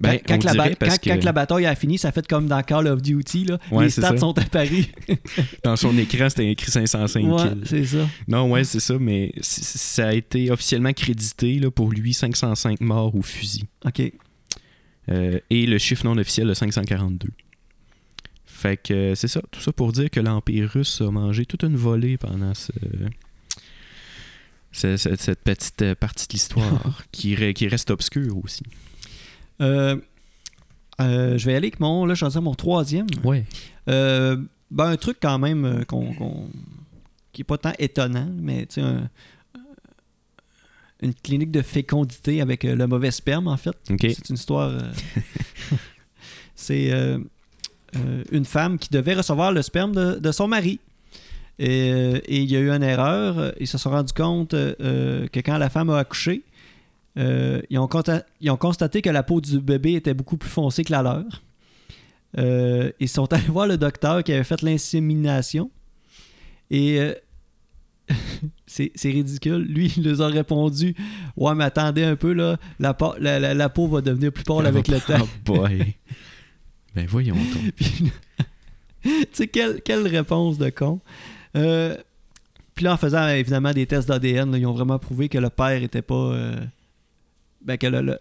[0.00, 3.44] Ben, quand, la, quand- bataille a fini, ça fait comme dans Call of Duty.
[3.44, 3.58] Là.
[3.70, 4.16] Ouais, les stats ça.
[4.16, 4.86] sont apparus.
[5.64, 7.62] dans son écran, c'était écrit 505 ouais, kills.
[7.66, 8.08] c'est ça.
[8.26, 13.14] Non, ouais, c'est ça, mais ça a été officiellement crédité là, pour lui 505 morts
[13.14, 13.64] au fusil.
[13.84, 14.00] OK.
[15.10, 17.28] Euh, et le chiffre non officiel de 542.
[18.46, 21.62] Fait que euh, c'est ça, tout ça pour dire que l'Empire russe a mangé toute
[21.62, 22.72] une volée pendant ce,
[24.72, 28.62] ce- ce- cette petite euh, partie de l'histoire qui, re- qui reste obscure aussi.
[29.60, 29.96] Euh,
[31.00, 33.06] euh, je vais aller avec mon, là, je vais dire mon troisième.
[33.24, 33.44] Ouais.
[33.88, 34.36] Euh,
[34.70, 36.48] ben, un truc quand même qu'on, qu'on-
[37.32, 39.08] qui est pas tant étonnant, mais tu sais, un-
[41.02, 43.76] une clinique de fécondité avec le mauvais sperme, en fait.
[44.14, 44.70] C'est une histoire.
[46.54, 46.90] c'est
[48.32, 50.78] une femme qui devait recevoir le sperme de, de son mari.
[51.58, 53.52] Et, et il y a eu une erreur.
[53.60, 56.42] Ils se sont rendus compte que quand la femme a accouché,
[57.18, 60.50] euh, ils, ont conta- ils ont constaté que la peau du bébé était beaucoup plus
[60.50, 61.24] foncée que la leur.
[62.38, 65.70] Euh, ils sont allés voir le docteur qui avait fait l'insémination.
[66.70, 67.14] Et euh,
[68.66, 69.62] c'est ridicule.
[69.68, 70.94] Lui, il leur a répondu
[71.36, 74.44] Ouais, mais attendez un peu, là, la, pa- la, la- la peau va devenir plus
[74.44, 75.18] pâle avec le temps.
[75.22, 75.94] Oh boy.
[76.94, 77.74] ben voyons donc.
[79.02, 81.00] Tu sais, quelle, quelle réponse de con.
[81.52, 85.82] Puis là, en faisant évidemment des tests d'ADN, ils ont vraiment prouvé que le père
[85.82, 86.34] était pas.
[87.64, 88.18] Ben, que le, le-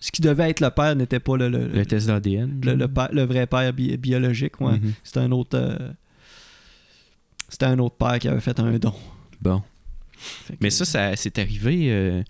[0.00, 2.60] ce qui devait être le père n'était pas le, le, Le test d'ADN.
[2.64, 4.60] le- le père- le vrai père bi- biologique.
[4.60, 4.78] Ouais.
[4.78, 4.92] Mhm.
[5.04, 5.56] C'était un autre.
[5.58, 5.90] euh,
[7.48, 8.94] c'était un autre père qui avait fait un don.
[9.40, 9.62] Bon.
[10.48, 11.86] Que- Mais ça, ça c'est arrivé.
[11.92, 12.22] euh,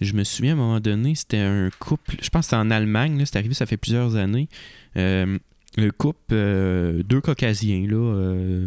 [0.00, 2.16] je me souviens à un moment donné, c'était un couple.
[2.20, 4.48] Je pense que c'était en Allemagne, là, c'est arrivé, ça fait plusieurs années.
[4.96, 5.38] Euh,
[5.76, 8.66] le couple, euh, deux caucasiens, là,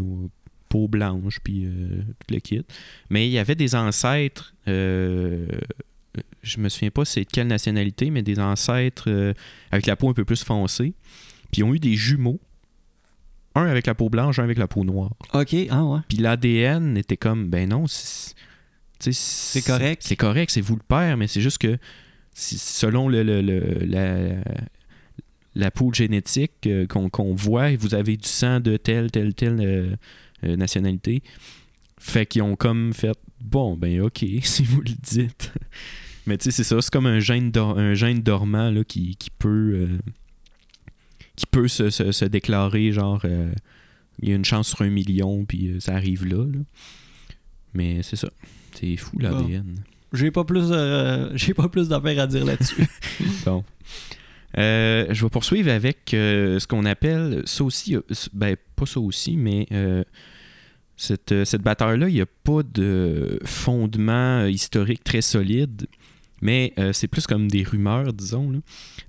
[0.70, 1.68] peau blanche, puis
[2.28, 2.66] tout le kit.
[3.10, 4.54] Mais il y avait des ancêtres.
[6.45, 9.34] Je me souviens pas c'est de quelle nationalité, mais des ancêtres euh,
[9.71, 10.93] avec la peau un peu plus foncée.
[11.51, 12.39] Puis ils ont eu des jumeaux.
[13.58, 15.13] Un avec la peau blanche, un avec la peau noire.
[15.34, 15.99] Ok, ah ouais.
[16.10, 20.01] Puis l'ADN était comme, ben non, c'est correct.
[20.05, 21.77] C'est correct, c'est vous le père, mais c'est juste que
[22.34, 24.43] selon le, le- le- la,
[25.55, 29.95] la poule génétique euh, qu'on voit, vous avez du sang de telle, telle, telle euh,
[30.43, 31.23] euh, nationalité.
[31.97, 35.53] Fait qu'ils ont comme fait, bon, ben ok, si vous le dites.
[36.28, 39.16] Mais tu sais, c'est ça, c'est comme un gène, dor- un gène dormant là, qui,
[39.16, 39.98] qui peut, euh,
[41.36, 43.52] qui peut se, se- se déclarer, genre, euh,
[44.22, 46.44] il y a une chance sur un million, puis euh, ça arrive là.
[46.46, 46.60] là.
[47.74, 48.30] Mais c'est ça.
[48.74, 49.76] C'est fou l'ADN.
[50.14, 50.72] J'ai pas plus,
[51.36, 52.86] j'ai pas plus d'affaires à dire là-dessus.
[53.46, 53.64] Bon.
[54.58, 57.98] Je vais poursuivre avec ce qu'on appelle ça aussi,
[58.34, 59.68] ben pas ça aussi, mais
[60.96, 65.88] cette, cette bataille-là, il n'y a pas de fondement historique très solide,
[66.41, 68.52] mais euh, c'est plus comme des rumeurs, disons.
[68.52, 68.60] là.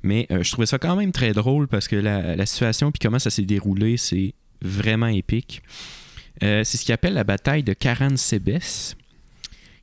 [0.02, 3.18] Mais euh, je trouvais ça quand même très drôle parce que la, situation puis comment
[3.18, 5.62] ça s'est déroulé, c'est vraiment épique.
[6.42, 8.94] Euh, c'est ce qu'ils appelle la bataille de Karan-Sebes,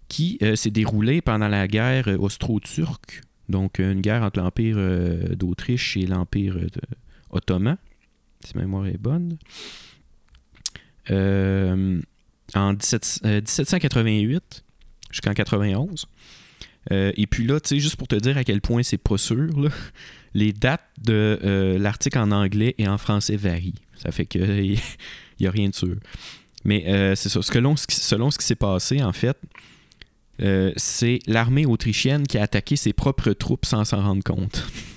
[0.08, 4.78] qui euh, s'est déroulée pendant la guerre austro-turque, donc une guerre entre l'Empire
[5.36, 6.58] d'Autriche et l'Empire
[7.32, 7.78] ottoman,
[8.44, 9.38] si ma mémoire est bonne.
[12.56, 14.64] En 17 euh, 1788
[15.12, 16.06] jusqu'en 91.
[16.92, 19.18] Euh, et puis là, tu sais, juste pour te dire à quel point c'est pas
[19.18, 19.50] sûr,
[20.34, 23.82] les dates de euh, l'article en anglais et en français varient.
[23.96, 24.80] Ça fait que il
[25.40, 25.96] n'y a rien de sûr.
[26.66, 27.42] Mais euh, c'est ça.
[27.42, 27.88] Selon ce
[28.38, 29.38] qui, s'est passé, en fait,
[30.76, 34.66] c'est l'armée autrichienne qui a attaqué ses propres troupes sans s'en rendre compte.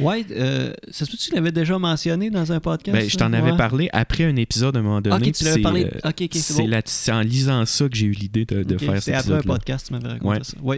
[0.00, 2.96] ouais, euh, ça se peut que tu l'avais déjà mentionné dans un podcast?
[2.96, 3.38] Ben, je t'en ça?
[3.38, 5.16] avais parlé après un épisode à un moment donné.
[5.28, 5.84] Ok, tu l'avais c'est, parlé.
[5.84, 6.80] euh, ok, ok, c'est c'est bon.
[6.86, 9.86] c'est en lisant ça que j'ai eu l'idée de, faire C'est cet après un podcast,
[9.88, 10.44] tu m'avais raconté Ouais.
[10.44, 10.56] ça.
[10.62, 10.76] Oui.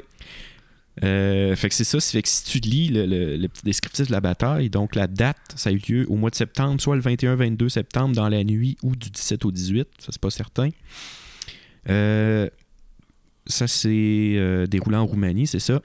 [1.04, 3.62] Euh, fait que c'est ça, c'est fait que si tu lis le, le- le petit
[3.64, 6.80] descriptif de la bataille, donc la date, ça a eu lieu au mois de septembre,
[6.80, 10.30] soit le 21-22 septembre dans la nuit ou du 17 au 18, ça c'est pas
[10.30, 10.70] certain.
[13.48, 13.88] Ça s'est
[14.36, 15.80] euh, déroulé en Roumanie, c'est ça.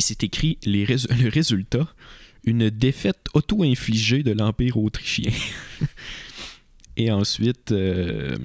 [0.00, 1.86] C'est écrit le résultat,
[2.44, 5.30] une défaite auto-infligée de l'Empire autrichien.
[6.96, 8.36] Et ensuite, euh,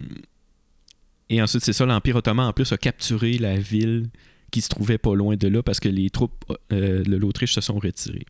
[1.30, 4.08] et ensuite c'est ça, l'Empire ottoman en plus a capturé la ville
[4.50, 7.60] qui se trouvait pas loin de là parce que les troupes euh, de l'Autriche se
[7.60, 8.26] sont retirées.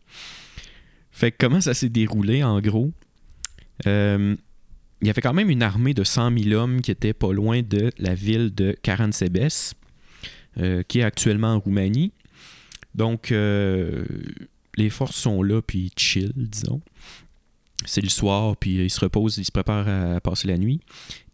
[1.12, 2.90] Fait que comment ça s'est déroulé en gros?
[3.86, 4.34] Euh,
[5.00, 7.62] Il y avait quand même une armée de 100 000 hommes qui était pas loin
[7.62, 9.48] de la ville de Karansebes,
[10.88, 12.12] qui est actuellement en Roumanie.
[12.96, 14.04] Donc euh,
[14.76, 16.80] les forces sont là puis chill, disons.
[17.84, 20.80] c'est le soir, puis il se repose, il se prépare à passer la nuit.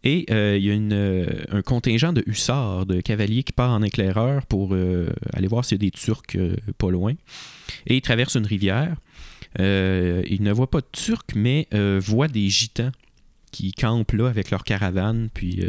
[0.03, 3.81] Et euh, il y a euh, un contingent de hussards, de cavaliers qui part en
[3.81, 4.75] éclaireur pour
[5.33, 6.37] aller voir s'il y a des Turcs
[6.77, 7.13] pas loin.
[7.87, 8.97] Et il traverse une rivière.
[9.57, 11.67] il ne voit pas de Turcs, mais
[12.01, 12.91] voit des gitans
[13.51, 15.63] qui campent là avec leur caravane, puis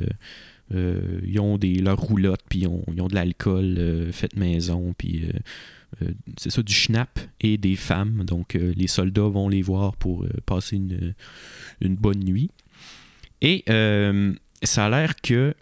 [0.72, 5.28] ils ont des, leurs roulottes, puis ils ont, ils ont de l'alcool fait maison, puis
[6.36, 8.24] c'est ça, du schnapp et des femmes.
[8.24, 11.14] Donc, les soldats vont les voir pour passer une,
[11.80, 12.50] une, bonne nuit.
[13.42, 13.64] Et
[14.62, 15.54] ça a l'air que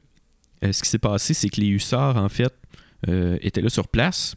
[0.62, 2.54] ce qui s'est passé, c'est que les hussards, en fait,
[3.40, 4.34] étaient là sur place.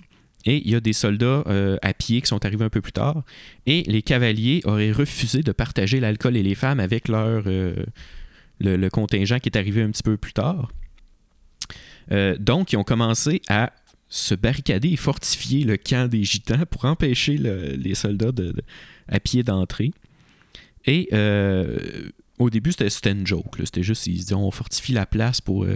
[0.47, 1.43] Et il y a des soldats
[1.81, 3.23] à pied qui sont arrivés un peu plus tard.
[3.65, 7.43] Et les cavaliers auraient refusé de partager l'alcool et les femmes avec leur,
[8.59, 10.71] le, contingent qui est arrivé un petit peu plus tard.
[12.39, 13.71] donc, ils ont commencé à
[14.15, 18.31] se barricader et fortifier le camp des gitans pour empêcher les soldats
[19.09, 19.91] à pied d'entrer.
[20.85, 21.77] Et euh,
[22.39, 23.57] au début, c'était une joke.
[23.59, 25.75] C'était juste, ils se disaient, on fortifie la place pour euh,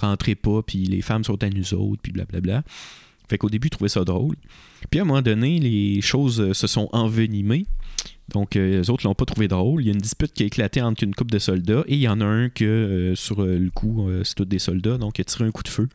[0.00, 2.64] rentrer pas, puis les femmes sont à nous autres, puis blablabla.
[3.28, 4.34] Fait qu'au début, ils trouvaient ça drôle.
[4.90, 7.66] Puis à un moment donné, les choses euh, se sont envenimées.
[8.30, 9.82] Donc, les autres l'ont pas trouvé drôle.
[9.82, 12.00] Il y a une dispute qui a éclaté entre une couple de soldats, et il
[12.00, 15.24] y en a un que, sur le coup, c'est tous des soldats, donc il a
[15.24, 15.88] tiré un coup de feu.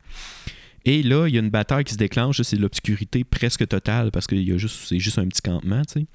[0.85, 4.27] Et là, il y a une bataille qui se déclenche, c'est l'obscurité presque totale parce
[4.27, 4.35] que
[4.67, 6.05] c'est juste un petit campement, tu sais.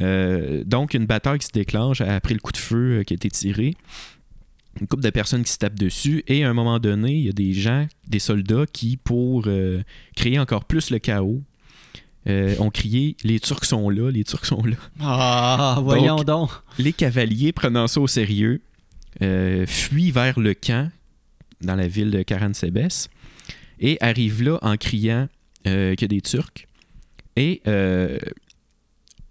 [0.00, 3.16] Euh, donc, une bataille qui se déclenche après le coup de feu euh, qui a
[3.16, 3.74] été tiré.
[4.80, 6.22] Une couple de personnes qui se tapent dessus.
[6.28, 9.82] Et à un moment donné, il y a des gens, des soldats qui, pour euh,
[10.14, 11.42] créer encore plus le chaos,
[12.58, 14.76] ont crié Les Turcs sont là, les Turcs sont là.
[15.00, 16.50] Ah, voyons donc.
[16.78, 18.60] Les cavaliers, prenant ça au sérieux,
[19.18, 20.90] fuient vers le camp
[21.62, 23.08] dans la ville de Karansebes
[23.80, 25.28] et arrivent là en criant
[25.64, 26.66] y a des Turcs.
[27.36, 27.62] Et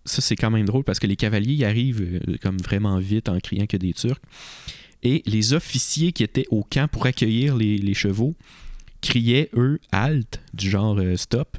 [0.07, 3.29] ça, c'est quand même drôle parce que les cavaliers y arrivent euh, comme vraiment vite
[3.29, 4.21] en criant que des Turcs.
[5.03, 8.35] Et les officiers qui étaient au camp pour accueillir les, chevaux
[9.01, 11.57] criaient, eux, halt, du genre euh, stop,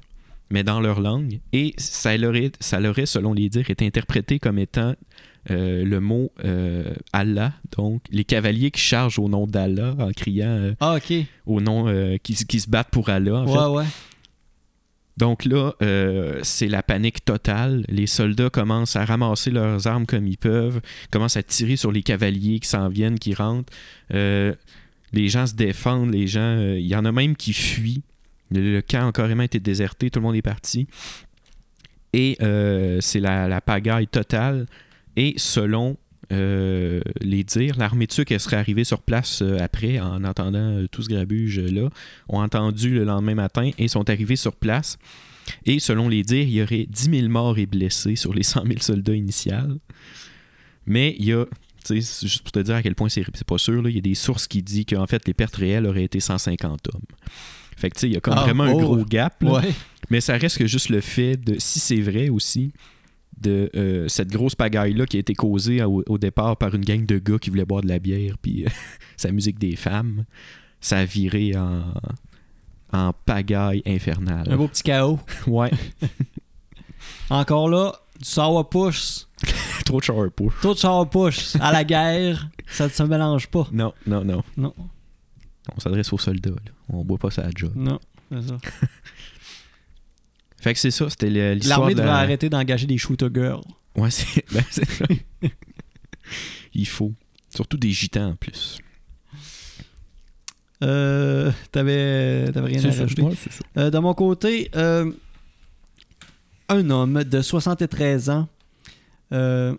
[0.50, 1.38] mais dans leur langue.
[1.52, 4.94] Et ça leur, ça leur selon les dires, été interprété comme étant
[5.50, 6.32] euh, le mot
[7.12, 7.52] Allah.
[7.76, 10.98] Donc, les cavaliers qui chargent au nom d'Allah en criant ah,
[11.46, 11.86] au nom,
[12.22, 13.40] qui, qui, se battent pour Allah.
[13.40, 13.88] En ouais, ouais.
[15.18, 17.84] Donc là, euh, c'est la panique totale.
[17.88, 20.80] Les soldats commencent à ramasser leurs armes comme ils peuvent,
[21.10, 23.72] commencent à tirer sur les cavaliers qui s'en viennent, qui rentrent.
[24.14, 24.54] Euh,
[25.12, 26.40] les gens se défendent, les gens.
[26.40, 28.02] Euh, il y en a même qui fuient.
[28.52, 30.86] Le, camp a carrément été déserté, tout le monde est parti.
[32.12, 32.36] Et
[33.00, 34.66] c'est la, la, pagaille totale.
[35.18, 35.98] Et selon
[36.30, 37.78] euh, les dire.
[37.78, 41.88] L'armée turque, elle serait arrivée sur place euh, après, en entendant euh, tout ce grabuge-là,
[42.28, 44.98] ont entendu le lendemain matin et sont arrivés sur place.
[45.64, 48.64] Et selon les dires, il y aurait 10 000 morts et blessés sur les 100
[48.66, 49.78] 000 soldats initiales.
[50.84, 51.46] Mais il y a,
[51.88, 54.46] juste pour te dire à quel point c'est pas sûr, il y a des sources
[54.46, 57.00] qui disent qu'en fait, les pertes réelles auraient été 150 hommes.
[57.78, 59.42] Fait que tu sais, il y a comme ah, vraiment un oh, gros gap.
[60.10, 62.72] Mais ça reste que juste le fait de, si c'est vrai aussi,
[63.40, 67.18] de euh, cette grosse pagaille-là qui a été causée au, départ par une gang de
[67.18, 68.68] gars qui voulaient boire de la bière puis euh,
[69.16, 70.24] sa musique des femmes.
[70.80, 71.82] Ça a viré en,
[72.92, 74.46] en pagaille infernale.
[74.50, 75.18] Un beau petit chaos.
[75.46, 75.70] ouais.
[77.30, 79.28] Encore là, du sourpuss.
[79.84, 80.52] Trop de sourpuss.
[80.60, 81.56] Trop de sourpuss.
[81.60, 83.66] À la guerre, ça ne se mélange pas.
[83.72, 84.42] Non, non, non.
[84.56, 84.74] Non.
[85.76, 86.50] On s'adresse aux soldats.
[86.50, 86.72] Là.
[86.88, 87.72] On boit pas ça à job.
[87.74, 88.56] Non, c'est ça.
[90.60, 91.80] Fait que c'est ça, c'était l'histoire.
[91.80, 93.62] L'armée devrait arrêter d'engager des shooter girls.
[93.96, 94.82] Ouais, c'est ben, ça.
[96.74, 97.12] Il faut.
[97.54, 98.78] Surtout des gitans en plus.
[100.82, 103.22] Euh, t'avais, rien à rajouter?
[103.50, 103.64] Ça.
[103.76, 105.10] Euh, de mon côté, euh,
[106.68, 108.48] un homme de 73 ans,
[109.32, 109.74] euh,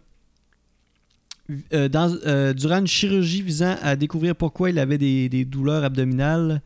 [1.72, 6.62] dans, durant une chirurgie visant à découvrir pourquoi il avait des, des douleurs abdominales,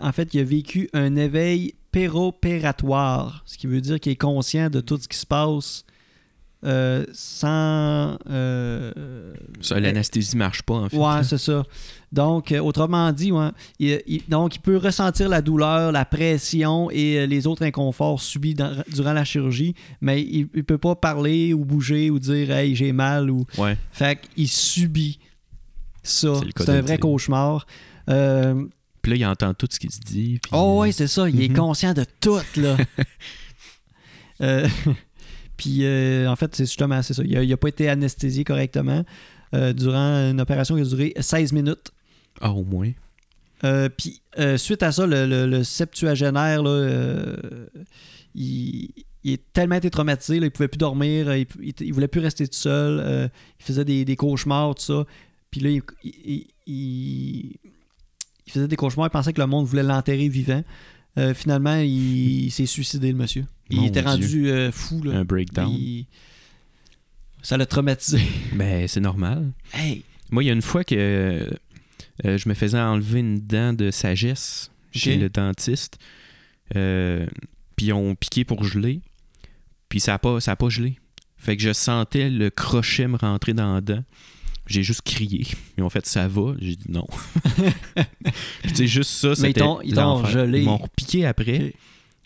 [0.00, 4.68] en fait, il a vécu un éveil péropératoire, ce qui veut dire qu'il est conscient
[4.70, 5.84] de tout ce qui se passe
[6.64, 8.16] euh, sans.
[8.30, 10.96] Euh, ça, l'anesthésie marche pas, en fait.
[10.96, 11.64] Ouais, c'est ça.
[12.12, 13.32] Donc, euh, autrement dit,
[13.80, 18.54] il, donc, il peut ressentir la douleur, la pression et les autres inconforts subis
[18.92, 22.92] durant la chirurgie, mais il, ne peut pas parler ou bouger ou dire Hey, j'ai
[22.92, 23.30] mal.
[23.30, 23.44] Ou...
[23.58, 23.76] Ouais.
[23.90, 25.18] Fait qu'il subit
[26.04, 26.34] ça.
[26.56, 27.66] C'est un vrai cauchemar.
[29.02, 30.40] Puis là, il entend tout ce qu'il se dit.
[30.52, 31.28] Oh, oui, c'est ça.
[31.28, 31.56] Il est mhm.
[31.56, 32.76] conscient de tout, là.
[34.40, 34.66] Euh,
[35.56, 37.22] puis, euh, en fait, c'est justement c'est ça.
[37.24, 39.04] Il n'a pas été anesthésié correctement
[39.54, 41.92] euh, durant une opération qui a duré 16 minutes.
[42.40, 42.90] Ah, au moins.
[43.96, 44.20] puis,
[44.56, 47.36] suite à ça, le, septuagénaire, là,
[48.34, 48.88] il,
[49.24, 52.08] il est tellement été traumatisé, là, il pouvait plus dormir, euh, il, il, il voulait
[52.08, 53.28] plus rester tout seul, euh,
[53.60, 55.04] il faisait des, des cauchemars, tout ça.
[55.50, 57.56] Puis là, il, il-
[58.46, 60.62] il- faisait des cauchemars, il pensait que le monde voulait l'enterrer vivant.
[61.18, 63.44] Euh, finalement, il, il s'est suicidé, le monsieur.
[63.70, 65.02] Il Mon était rendu euh, fou.
[65.02, 65.18] Là.
[65.18, 65.70] Un breakdown.
[65.70, 66.06] Il-
[67.42, 68.20] Ça l'a traumatisé.
[68.54, 69.52] Ben, c'est normal.
[69.74, 70.04] Hey!
[70.30, 70.94] Moi, il y a une fois que
[72.24, 75.98] euh, je me faisais enlever une dent de sagesse chez le dentiste.
[76.70, 79.00] Puis ils ont piqué pour geler.
[79.88, 80.98] Puis ça n'a pas, ça a pas gelé.
[81.36, 84.04] Fait que je sentais le crochet me rentrer dans la dent.
[84.66, 85.46] J'ai juste crié.
[85.78, 86.54] Ils ont fait ça va?
[86.58, 87.06] J'ai dit non.
[88.74, 90.30] Sais, juste ça, Mais ils t'ont- ils t'ont l'enfer.
[90.30, 90.60] gelé.
[90.60, 91.74] Ils m'ont repiqué après.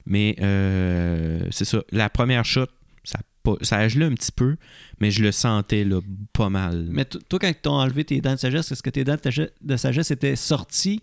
[0.07, 1.83] Mais euh, c'est ça.
[1.91, 2.67] La première shot,
[3.05, 3.19] ça
[3.63, 4.57] ça a gelé un petit peu,
[5.01, 6.01] mais je le sentais là,
[6.33, 6.89] pas mal.
[6.91, 9.21] Mais toi, quand ils t'ont enlevé tes dents de sagesse, est-ce que tes dents de
[9.23, 11.01] sagesse- de sagesse étaient sorties?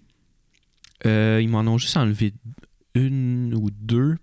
[1.05, 2.33] Euh, ils m'en ont juste enlevé
[2.95, 4.17] une ou deux.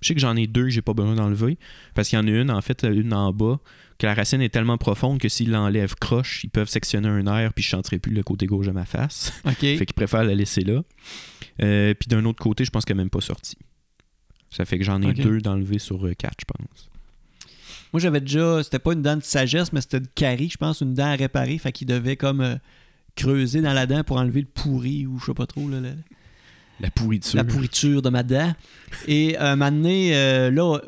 [0.00, 1.58] Je sais que j'en ai deux que j'ai pas besoin d'enlever.
[1.94, 3.58] Parce qu'il y en a une, en fait, une en bas,
[3.98, 7.54] que la racine est tellement profonde que s'ils l'enlèvent croche, ils peuvent sectionner un air
[7.54, 9.32] puis je chanterai plus le côté gauche de ma face.
[9.44, 10.82] Fait qu'ils préfèrent la laisser là.
[11.62, 13.56] Euh, puis d'un autre côté, je pense qu'elle n'est même pas sortie.
[14.50, 16.88] Ça fait que j'en ai deux d'enlever sur euh, quatre, je pense.
[17.92, 18.62] Moi, j'avais déjà.
[18.62, 21.16] C'était pas une dent de sagesse, mais c'était de carie, je pense, une dent à
[21.16, 21.58] réparer.
[21.58, 22.56] Fait qu'il devait comme euh,
[23.16, 25.78] creuser dans la dent pour enlever le pourri ou je sais pas trop, là,
[26.80, 27.36] La pourriture.
[27.36, 28.52] la pourriture de ma dent.
[29.06, 30.78] Et un moment donné, euh, là,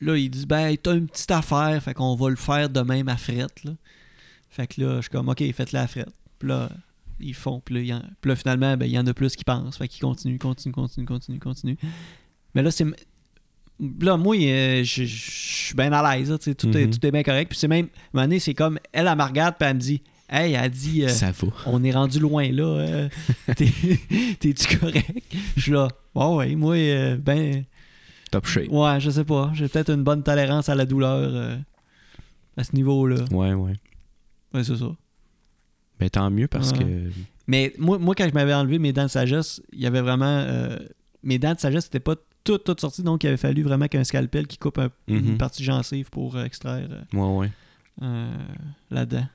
[0.00, 3.08] là, il dit Ben, t'as une petite affaire, fait qu'on va le faire de même
[3.08, 3.64] à frette.
[3.64, 3.72] Là.
[4.50, 6.10] Fait que là, je suis comme Ok, faites-la à frette.
[6.38, 6.68] Puis là,
[7.20, 7.60] ils font.
[7.64, 9.44] Puis là, il y en- puis là, finalement, ben, il y en a plus qui
[9.44, 9.76] pensent.
[9.78, 11.76] Fait qu'ils continuent, continuent, continuent, continuent, continuent.
[12.54, 12.84] Mais là, c'est.
[14.00, 15.30] Là, moi, euh, je je- je
[15.66, 16.30] suis bien à l'aise.
[16.30, 16.90] là, Tout, est, Mhm.
[16.92, 17.48] tout est bien correct.
[17.48, 17.86] Puis c'est même.
[17.86, 18.78] À un moment donné, c'est comme.
[18.92, 20.02] Elle, elle me regarde, puis elle me dit
[20.34, 21.04] Hey, elle dit.
[21.04, 21.30] euh, Ça
[21.66, 22.64] on est rendu loin là.
[22.64, 23.08] euh,
[23.56, 23.70] t'es-
[24.40, 25.12] T'es-tu correct?
[25.56, 25.88] Je suis là.
[26.14, 27.64] Bon, ouais, moi, euh, ben.
[28.30, 28.68] Top shape.
[28.70, 29.50] Ouais, je sais pas.
[29.54, 31.56] J'ai peut-être une bonne tolérance à la douleur euh,
[32.56, 33.24] à ce niveau-là.
[33.30, 33.74] Ouais, ouais.
[34.54, 34.90] Ouais, c'est ça.
[36.00, 36.78] Ben tant mieux parce Ouais.
[36.78, 37.10] que.
[37.46, 40.46] Mais moi, moi, quand je m'avais enlevé mes dents de sagesse, il y avait vraiment.
[41.22, 44.02] mes dents de sagesse n'étaient pas toutes, toutes sorties, donc il avait fallu vraiment qu'un
[44.02, 45.36] scalpel qui coupe un- une Mhm.
[45.38, 47.50] partie gencive pour extraire Ouais, ouais.
[48.90, 49.26] la dent.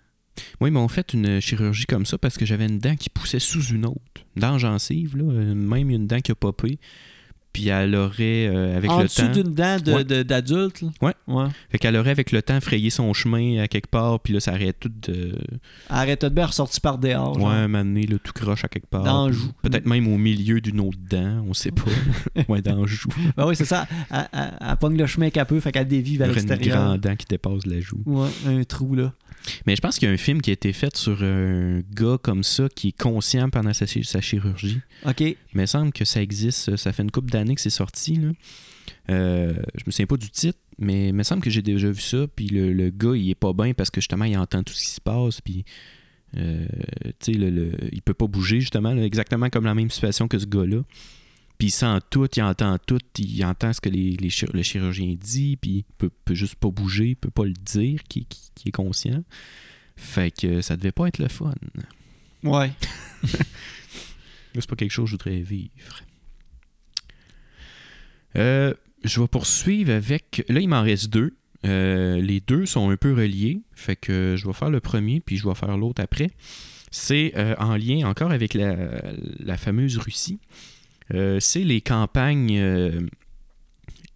[0.60, 3.40] Moi, ils m'ont fait une chirurgie comme ça parce que j'avais une dent qui poussait
[3.40, 3.98] sous une autre.
[4.36, 5.24] Dent gencive, là.
[5.24, 6.78] euh, Même une dent qui a popé.
[7.54, 9.32] Puis elle aurait, euh, avec en le dessous temps.
[9.32, 10.04] d'une dent de- Ouais.
[10.04, 10.82] de- d'adulte.
[10.82, 10.90] là?
[11.02, 11.14] Ouais.
[11.28, 11.48] ouais.
[11.72, 14.20] Fait qu'elle aurait, avec le temps, frayé son chemin à quelque part.
[14.20, 14.92] Puis là, ça aurait tout.
[15.02, 15.34] De...
[15.90, 17.36] Arrête de bien ressorti par dehors.
[17.38, 17.68] ouais, genre.
[17.84, 19.04] donné, là, tout croche à quelque part.
[19.64, 21.44] Peut-être même au milieu d'une autre dent.
[21.50, 21.82] On sait pas.
[22.48, 23.10] ouais, dans joue.
[23.36, 23.88] Ben oui, c'est ça.
[24.12, 26.86] Elle, elle- elle pogne le chemin qu'elle peut, fait qu'elle y vers aurait une l'extérieur.
[26.86, 28.04] grande dent qui dépasse la joue.
[28.06, 29.14] Ouais, un trou là.
[29.66, 32.18] Mais je pense qu'il y a un film qui a été fait sur un gars
[32.22, 34.80] comme ça qui est conscient pendant sa, sa chirurgie.
[35.06, 35.20] OK.
[35.22, 36.76] Mais il me semble que ça existe.
[36.76, 38.16] Ça fait une couple d'années que c'est sorti.
[38.16, 38.30] Là.
[39.10, 42.02] Euh, je me souviens pas du titre, mais il me semble que j'ai déjà vu
[42.02, 42.26] ça.
[42.36, 44.84] Puis le, le gars, il est pas bien parce que justement, il entend tout ce
[44.84, 45.42] qui se passe.
[45.42, 45.64] Puis,
[46.38, 46.66] euh,
[47.20, 48.94] tu sais, le, le- il peut pas bouger, justement.
[48.94, 50.82] là, exactement comme la même situation que ce gars-là.
[51.58, 54.62] Puis il sent tout, il entend tout, il entend ce que les, les chir- le
[54.62, 58.26] chirurgien dit, puis il peut, peut juste pas bouger, il peut pas le dire, qui,
[58.26, 59.24] qui- qui est conscient.
[59.96, 61.54] Fait que ça devait pas être le fun.
[62.44, 62.72] Ouais.
[64.54, 66.02] C'est pas quelque chose que je voudrais vivre.
[68.36, 70.44] Euh, je vais poursuivre avec.
[70.50, 71.36] Là, il m'en reste deux.
[71.66, 73.62] Euh, les deux sont un peu reliés.
[73.74, 76.32] Fait que je vais faire le premier, puis je vais faire l'autre après.
[76.92, 78.76] C'est euh, en lien encore avec la,
[79.40, 80.40] la fameuse Russie.
[81.14, 82.58] Euh, c'est les campagnes.
[82.58, 83.02] euh,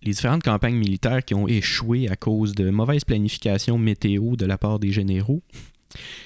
[0.04, 4.58] les différentes campagnes militaires qui ont échoué à cause de mauvaise planification météo de la
[4.58, 5.44] part des généraux.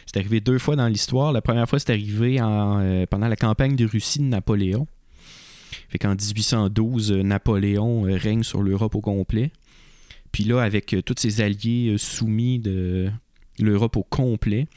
[0.06, 1.34] C'est arrivé deux fois dans l'histoire.
[1.34, 4.88] La première fois, c'est arrivé euh, pendant la campagne de Russie de Napoléon.
[5.90, 9.52] Fait qu'en 1812, euh, Napoléon règne sur l'Europe au complet.
[10.32, 13.10] Puis là, avec tous ses alliés soumis de
[13.60, 14.68] l'Europe au complet,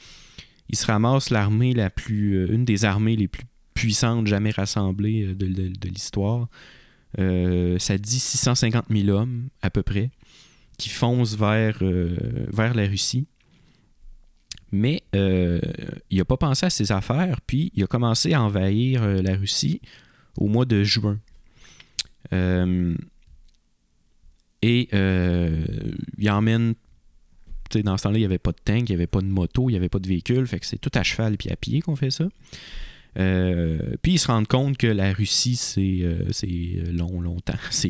[0.69, 3.45] il se ramasse l'armée la plus, une des armées les plus
[3.79, 6.47] puissantes jamais rassemblées euh, de, l'histoire.
[7.17, 10.11] Euh, ça dit 650 000 hommes à peu près
[10.77, 12.15] qui foncent vers, euh,
[12.51, 13.27] vers la Russie.
[14.71, 19.35] Mais il n'a pas pensé à ses affaires, puis il a commencé à envahir la
[19.35, 19.81] Russie
[20.37, 21.17] au mois de juin.
[24.61, 26.75] Et il emmène.
[27.83, 29.69] Dans ce temps-là, il n'y avait pas de tank, il n'y avait pas de moto,
[29.69, 31.81] il n'y avait pas de véhicule, fait que c'est tout à cheval puis à pied
[31.81, 32.25] qu'on fait ça.
[33.17, 37.53] Euh, puis ils se rendent compte que la Russie, c'est euh, c'est long, longtemps.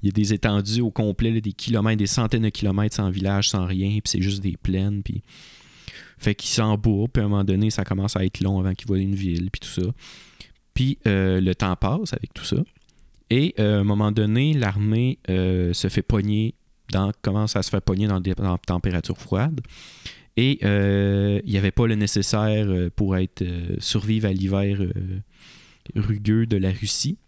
[0.00, 3.48] Il y a des étendues au complet, des kilomètres, des centaines de kilomètres sans village,
[3.48, 5.22] sans rien, puis c'est juste des plaines, puis
[6.18, 8.86] fait qu'ils s'embourbent, puis à un moment donné, ça commence à être long avant qu'ils
[8.86, 9.88] voient une ville, puis tout ça.
[10.74, 12.56] Puis euh, le temps passe avec tout ça.
[13.30, 16.54] Et euh, à un moment donné, l'armée euh, se fait pogner,
[16.92, 19.60] dans, commence à se faire pogner dans des dans températures froides.
[20.40, 24.78] Et euh, il n'y avait pas le nécessaire euh, pour être euh, survivre à l'hiver
[25.96, 27.18] rugueux de la Russie.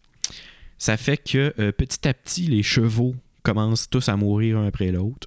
[0.78, 5.26] Ça fait que petit à petit, les chevaux commencent tous à mourir un après l'autre.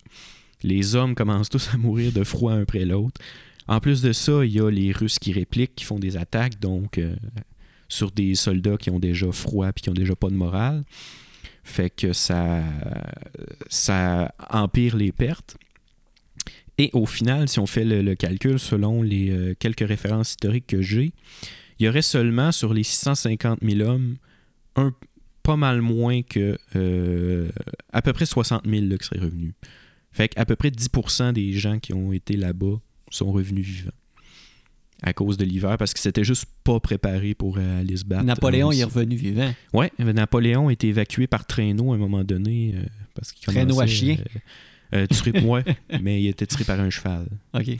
[0.63, 3.19] Les hommes commencent tous à mourir de froid un après l'autre.
[3.67, 6.59] En plus de ça, il y a les Russes qui répliquent, qui font des attaques,
[6.61, 7.01] donc
[7.89, 10.85] sur des soldats qui ont déjà froid puis qui ont déjà pas de morale.
[11.65, 12.63] Fait que ça,
[13.67, 15.57] ça empire les pertes.
[16.83, 20.67] Et au final, si on fait le, le calcul selon les euh, quelques références historiques
[20.67, 21.13] que j'ai,
[21.79, 24.17] il y aurait seulement sur les 650 000 hommes
[24.75, 24.93] un
[25.43, 27.49] pas mal moins que euh,
[27.93, 29.53] à peu près 60 000 là, qui seraient revenus.
[30.11, 33.91] Fait qu'à peu près 10% des gens qui ont été là-bas sont revenus vivants
[35.05, 38.23] à cause de l'hiver parce que c'était juste pas préparé pour euh, aller se battre.
[38.23, 39.53] Napoléon est revenu vivant.
[39.73, 43.81] Ouais, Napoléon a été évacué par traîneau à un moment donné euh, parce qu'il Traîneau
[43.81, 44.15] à chien.
[44.17, 44.39] euh,
[44.93, 45.63] euh, tiré- ouais,
[46.01, 47.27] mais il était tiré par un cheval.
[47.53, 47.65] OK.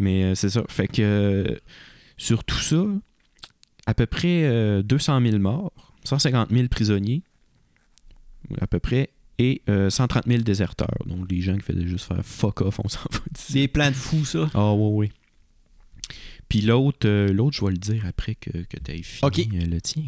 [0.00, 0.62] Mais euh, c'est ça.
[0.68, 1.56] Fait que euh,
[2.16, 2.84] sur tout ça,
[3.86, 5.72] à peu près euh, 200 000 morts,
[6.04, 7.22] 150 000 prisonniers,
[8.60, 11.04] à peu près, et euh, 130 000 déserteurs.
[11.06, 13.18] Donc des gens qui faisaient juste faire fuck off, on s'en va.
[13.50, 14.48] Des plans de fous, ça.
[14.54, 15.12] Ah oui, oui.
[16.48, 19.66] Puis l'autre, euh, l'autre, je vais le dire après que, que tu aies fini euh,
[19.66, 20.04] le tien.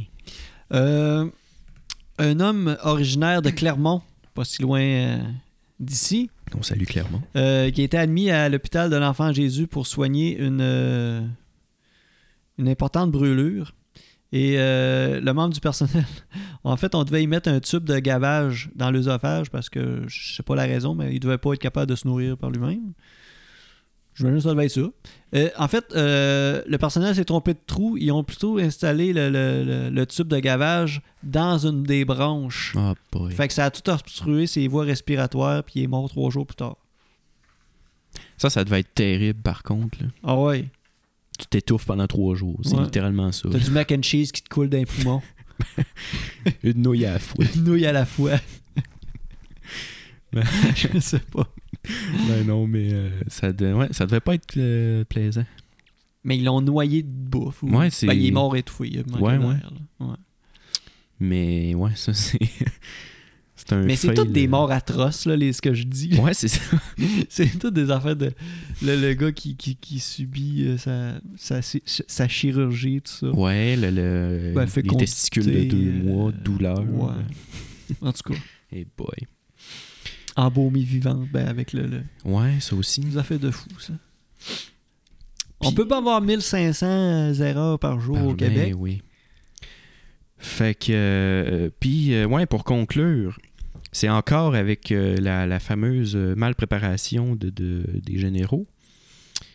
[0.72, 1.28] Euh,
[2.18, 4.02] un homme originaire de Clermont,
[4.34, 5.18] pas si loin euh,
[5.80, 7.22] d'ici, On salue Clermont.
[7.36, 11.20] euh, qui a été admis à l'hôpital de l'Enfant Jésus pour soigner une, euh,
[12.58, 13.74] une importante brûlure.
[14.32, 16.04] Et euh, le membre du personnel,
[16.64, 20.36] en fait, on devait y mettre un tube de gavage dans l'œsophage parce que je
[20.36, 22.92] sais pas la raison, mais il devait pas être capable de se nourrir par lui-même.
[24.22, 24.80] Que ça devait être ça.
[25.34, 27.96] Euh, en fait, euh, le personnel s'est trompé de trou.
[27.96, 32.74] Ils ont plutôt installé le, le- le- le tube de gavage dans une des branches.
[32.76, 33.32] Ah, boy.
[33.32, 36.46] Fait que ça a tout obstrué ses voies respiratoires, puis il est mort trois jours
[36.46, 36.76] plus tard.
[38.36, 39.98] Ça, ça devait être terrible par contre.
[40.02, 40.08] là.
[40.24, 40.66] Ah ouais.
[41.38, 42.58] Tu t'étouffes pendant trois jours.
[42.62, 42.84] C'est Ouais.
[42.84, 43.48] littéralement ça.
[43.50, 45.22] T'as du mac and cheese qui te coule d'un poumon.
[46.62, 47.44] Une nouille à la fois.
[47.54, 48.32] Une nouille à la fois.
[50.74, 51.46] Je sais pas.
[52.28, 55.44] ben non, mais euh, ça, de- ouais, ça devait pas être euh, plaisant.
[56.24, 57.62] Mais ils l'ont noyé de bouffe.
[57.62, 59.02] ou- Ouais, c'est- Ben, il est mort étouffé.
[59.20, 59.56] Ouais, ouais.
[60.00, 60.06] Ouais.
[61.18, 62.38] Mais ouais, ça c'est.
[63.56, 66.14] c'est un Mais c'est toutes des euh, morts atroces, là, les, ce que je dis.
[66.18, 66.60] Ouais, c'est ça.
[67.28, 68.32] c'est toutes des affaires de.
[68.82, 73.30] Le, le gars qui, qui, qui subit euh, sa, sa, sa chirurgie, tout ça.
[73.30, 76.80] Ouais, le, le- Ben, les testicules de deux mois, douleur.
[76.80, 77.14] Ouais.
[78.02, 78.38] En tout cas,
[78.72, 79.08] Et boy.
[80.40, 81.86] Embaumé vivante, ben, avec le.
[81.86, 82.02] le...
[82.24, 83.00] Ouais, ça aussi.
[83.00, 83.92] Des affaires de fou, ça.
[85.60, 88.74] On Puis- peut pas avoir 1500 erreurs par jour au Ben Québec.
[88.78, 89.02] oui.
[90.38, 90.90] Fait que.
[90.90, 93.38] euh, Puis, euh, ouais, pour conclure,
[93.92, 98.66] c'est encore avec euh, la, la fameuse euh, mal-préparation de, de- des généraux.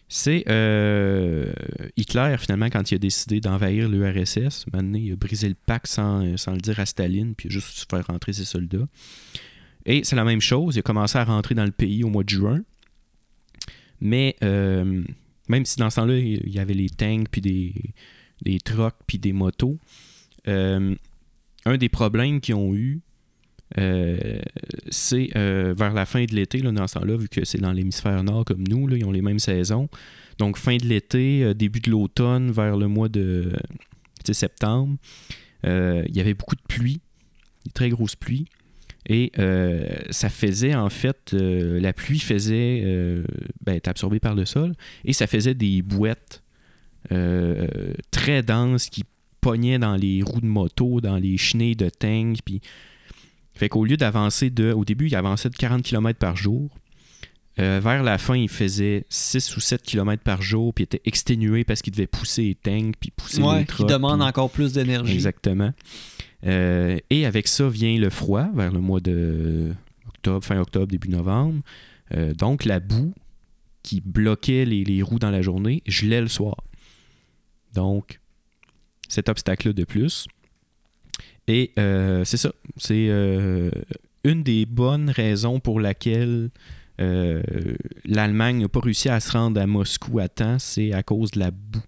[0.07, 1.51] C'est euh,
[1.97, 6.23] Hitler, finalement, quand il a décidé d'envahir l'URSS, maintenant, il a brisé le pacte sans,
[6.23, 8.85] euh, sans le dire à Staline, puis a juste faire rentrer ses soldats.
[9.85, 12.23] Et c'est la même chose, il a commencé à rentrer dans le pays au mois
[12.23, 12.61] de juin.
[14.01, 15.03] Mais euh,
[15.47, 17.73] même si dans ce temps-là, il y avait les tanks, puis des,
[18.41, 19.77] des trucks, puis des motos,
[20.47, 20.95] euh,
[21.65, 23.01] un des problèmes qu'ils ont eu,
[23.77, 24.39] euh,
[24.89, 28.45] c'est vers la fin de l'été, dans ce temps-là, vu que c'est dans l'hémisphère nord
[28.45, 29.89] comme nous, là, ils ont les mêmes saisons.
[30.37, 33.53] Donc, fin de l'été, début de l'automne, vers le mois de
[34.31, 34.97] septembre,
[35.63, 37.01] il y avait beaucoup de pluie,
[37.65, 38.47] des très grosses pluies.
[39.07, 43.23] Et euh, ça faisait, en fait, euh, la pluie faisait, euh,
[43.63, 46.41] ben, être absorbée par le sol, et ça faisait des bouettes
[47.11, 47.67] euh,
[48.09, 49.03] très denses qui
[49.41, 52.61] pognaient dans les roues de moto, dans les chenilles de tank, puis
[53.53, 54.71] fait qu'au lieu d'avancer de.
[54.71, 56.69] Au début, il avançait de 40 km par jour.
[57.57, 61.63] Vers la fin, il faisait 6 ou 7 km par jour, puis il était exténué
[61.63, 63.87] parce qu'il devait pousser les tanks, puis pousser Ouais, les qui trucks.
[63.89, 65.13] demande puis- encore plus d'énergie.
[65.13, 65.71] Exactement.
[66.45, 69.73] Euh, et avec ça vient le froid vers le mois de
[70.07, 71.61] octobre, fin octobre, début novembre.
[72.13, 73.13] Euh, donc la boue
[73.81, 76.57] qui bloquait les, roues dans la journée gelait le soir.
[77.73, 78.19] Donc
[79.07, 80.27] cet obstacle-là de plus.
[81.47, 82.51] Et euh, c'est ça.
[82.77, 83.07] C'est
[84.23, 86.49] une des bonnes raisons pour laquelle
[86.97, 91.39] l'Allemagne n'a pas réussi à se rendre à Moscou à temps, c'est à cause de
[91.39, 91.83] la boue.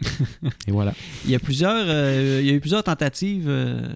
[0.66, 0.94] Et voilà.
[1.24, 3.88] Il y a plusieurs, euh, il y a eu plusieurs tentatives euh,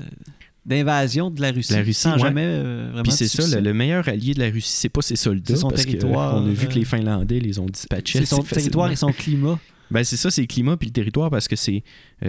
[0.66, 2.18] d'invasion de la Russie, La Russie, sans ouais.
[2.20, 3.02] jamais euh, vraiment.
[3.02, 5.54] Puis c'est ça, le, le meilleur allié de la Russie, c'est pas ses soldats.
[5.54, 8.20] C'est son parce que, territoire, on a vu que les Finlandais les ont dispatchés.
[8.20, 9.58] C'est son territoire et son climat.
[9.90, 11.82] Ben, c'est ça, c'est le climat puis le territoire parce que c'est.
[12.22, 12.28] tu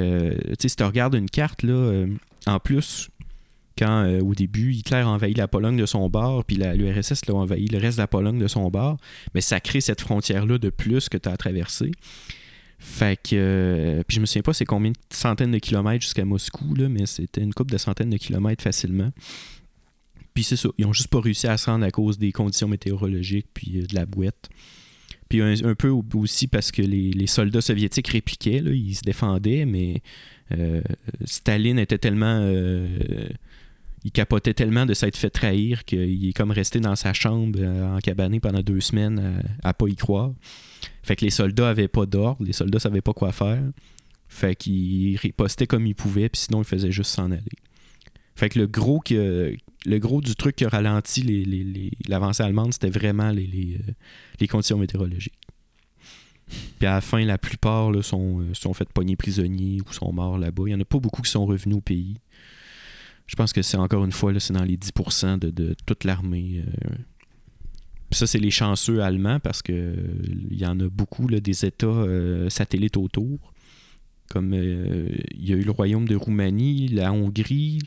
[0.59, 2.05] sais, si tu regardes une carte, là,
[2.45, 3.09] en plus,
[3.77, 7.33] quand euh, au début, Hitler a envahi la Pologne de son bord, puis l'URSS a
[7.33, 8.97] envahi le reste de la Pologne de son bord,
[9.33, 11.91] mais ça crée cette frontière-là de plus que tu as à traverser.
[12.85, 13.29] Fait que.
[13.33, 16.89] euh, puis je me souviens pas c'est combien de centaines de kilomètres jusqu'à Moscou, là,
[16.89, 19.11] mais c'était une couple de centaines de kilomètres facilement.
[20.33, 20.69] Puis c'est ça.
[20.77, 23.85] Ils ont juste pas réussi à se rendre à cause des conditions météorologiques puis euh,
[23.85, 24.49] de la boîte.
[25.29, 29.01] Puis un, peu au- aussi parce que les, les soldats soviétiques répliquaient, là, ils se
[29.01, 30.01] défendaient, mais
[30.51, 30.81] euh,
[31.25, 32.39] Staline était tellement.
[34.03, 37.95] Il capotait tellement de s'être fait trahir qu'il est comme resté dans sa chambre euh,
[37.95, 40.33] en cabané pendant deux semaines à, à pas y croire.
[41.03, 43.63] Fait que les soldats avaient pas d'ordre, les soldats savaient pas quoi faire.
[44.27, 47.43] Fait qu'ils ripostaient comme ils pouvaient, puis sinon ils faisaient juste s'en aller.
[48.35, 51.45] Fait que le gros, que, le gros du truc qui a ralenti
[52.07, 53.77] l'avancée allemande, c'était vraiment euh,
[54.39, 55.37] les conditions météorologiques.
[56.79, 60.37] Puis à la fin, la plupart sont, euh, sont faits pogner prisonniers ou sont morts
[60.37, 60.63] là-bas.
[60.65, 62.17] Il n'y en a pas beaucoup qui sont revenus au pays.
[63.27, 66.63] Je pense que c'est encore une fois, c'est dans les 10% de, toute l'armée.
[66.65, 66.95] euh.
[68.11, 69.95] Ça, c'est les chanceux allemands parce que euh,
[70.51, 73.53] y en a beaucoup des États euh, satellites autour.
[74.29, 77.79] Comme il y a eu le royaume de Roumanie, la Hongrie,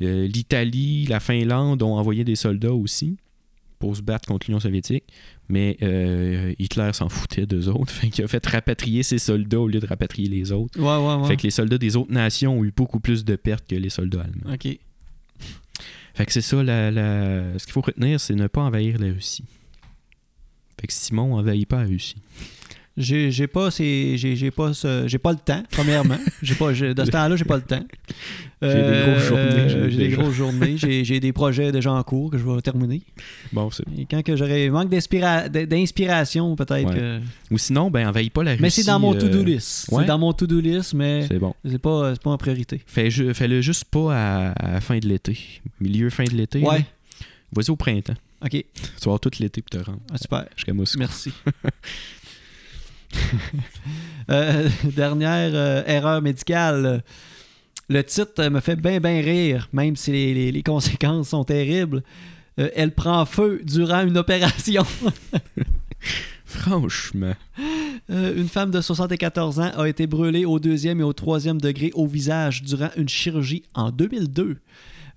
[0.00, 3.16] l'Italie, la Finlande ont envoyé des soldats aussi
[3.78, 5.04] pour se battre contre l'Union soviétique.
[5.48, 7.92] Mais euh, Hitler s'en foutait d'eux autres.
[7.94, 10.78] Fait qu'il a fait rapatrier ses soldats au lieu de rapatrier les autres.
[10.78, 11.28] Ouais, ouais, ouais.
[11.28, 13.88] Fait que les soldats des autres nations ont eu beaucoup plus de pertes que les
[13.90, 14.52] soldats allemands.
[14.54, 14.78] Ok.
[16.14, 19.06] Fait que c'est ça, la, la- ce qu'il faut retenir, c'est ne pas envahir la
[19.12, 19.44] Russie.
[20.80, 22.16] Fait que Simon envahit pas la Russie.
[23.00, 26.16] J'ai j'ai pas, ces- j'ai j'ai pas, ce- j'ai pas le temps, premièrement.
[26.42, 27.84] J'ai pas, j'ai- de ce temps-là, j'ai pas le temps.
[28.60, 30.76] J'ai des grosses journées, j'ai des journées.
[30.76, 33.02] J'ai j'ai des projets déjà en cours que je vais terminer.
[33.52, 36.94] Bon, c'est Et quand que j'aurai manque d'inspira- d'inspiration, peut-être Ouais.
[36.94, 37.20] que.
[37.52, 38.62] Ou sinon, ben envahis pas la Russie.
[38.62, 39.88] Mais c'est dans mon euh, to-do list.
[39.92, 40.02] ouais.
[40.02, 41.54] C'est dans mon to-do list, mais C'est bon.
[41.64, 42.80] c'est pas, c'est pas en priorité.
[42.86, 45.38] Fais, Fais-le juste pas à, à la fin de l'été.
[45.80, 46.60] Milieu, fin de l'été.
[46.62, 46.78] Ouais.
[46.78, 46.84] là.
[47.52, 48.14] Vas-y au printemps.
[48.44, 48.50] Ok.
[48.50, 50.44] Tu vas avoir tout l'été pour te rendre Ah, super.
[50.54, 50.98] jusqu'à Moscou.
[50.98, 51.32] Merci.
[54.30, 57.02] Euh, dernière euh, erreur médicale.
[57.88, 62.02] Le titre me fait bien, bien rire, même si les, les- les conséquences sont terribles.
[62.60, 64.84] Euh, elle prend feu durant une opération.
[66.44, 67.34] Franchement.
[68.10, 72.06] Une femme de 74 ans a été brûlée au deuxième et au troisième degré au
[72.06, 74.56] visage durant une chirurgie en 2002.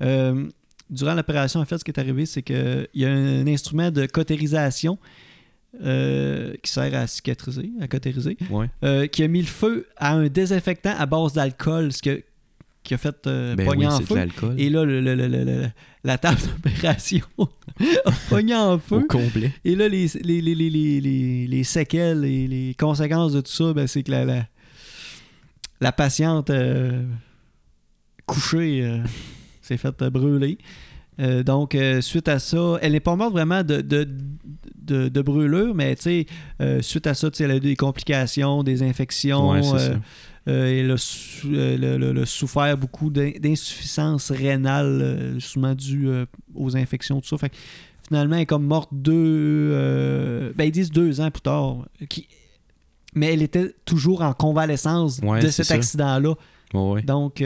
[0.03, 0.45] Euh,
[0.89, 4.05] durant l'opération, en fait, ce qui est arrivé, c'est qu'il y a un instrument de
[4.05, 4.97] cautérisation
[5.83, 8.69] euh, qui sert à cicatriser, à cautériser, Ouais.
[8.83, 12.15] euh, qui a mis le feu à un désinfectant à base d'alcool, ce qui a,
[12.83, 14.17] qui a fait euh, Ben pogner oui, en feu.
[14.57, 15.67] Et là, le- le- le- le- le-
[16.03, 17.21] la table d'opération
[18.05, 18.97] a pogné en feu.
[18.97, 19.53] Au complet.
[19.63, 23.51] Et là, les, les, les, les, les, les- les séquelles et les conséquences de tout
[23.51, 24.45] ça, ben, c'est que la, la,
[25.79, 26.51] la patiente
[28.25, 28.99] couchée
[29.61, 30.57] s'est faite brûler.
[31.21, 34.07] Euh, donc, euh, suite à ça, elle n'est pas morte vraiment de, de,
[34.81, 36.25] de, de brûlure, mais tu sais,
[36.61, 39.51] euh, suite à ça, tu sais, elle a eu des complications, des infections.
[39.51, 39.59] Ouais,
[40.47, 46.09] elle a euh, le souffert beaucoup d'in- d'insuffisance rénale, souvent due
[46.55, 47.37] aux infections, tout ça.
[47.37, 47.55] Fait que
[48.07, 50.51] finalement, elle est comme morte deux.
[50.55, 51.85] ben, ils disent deux ans plus tard.
[52.09, 52.27] Qui,
[53.13, 56.33] mais elle était toujours en convalescence Ouais, de cet accident-là.
[56.73, 57.03] Ouais.
[57.03, 57.43] Donc.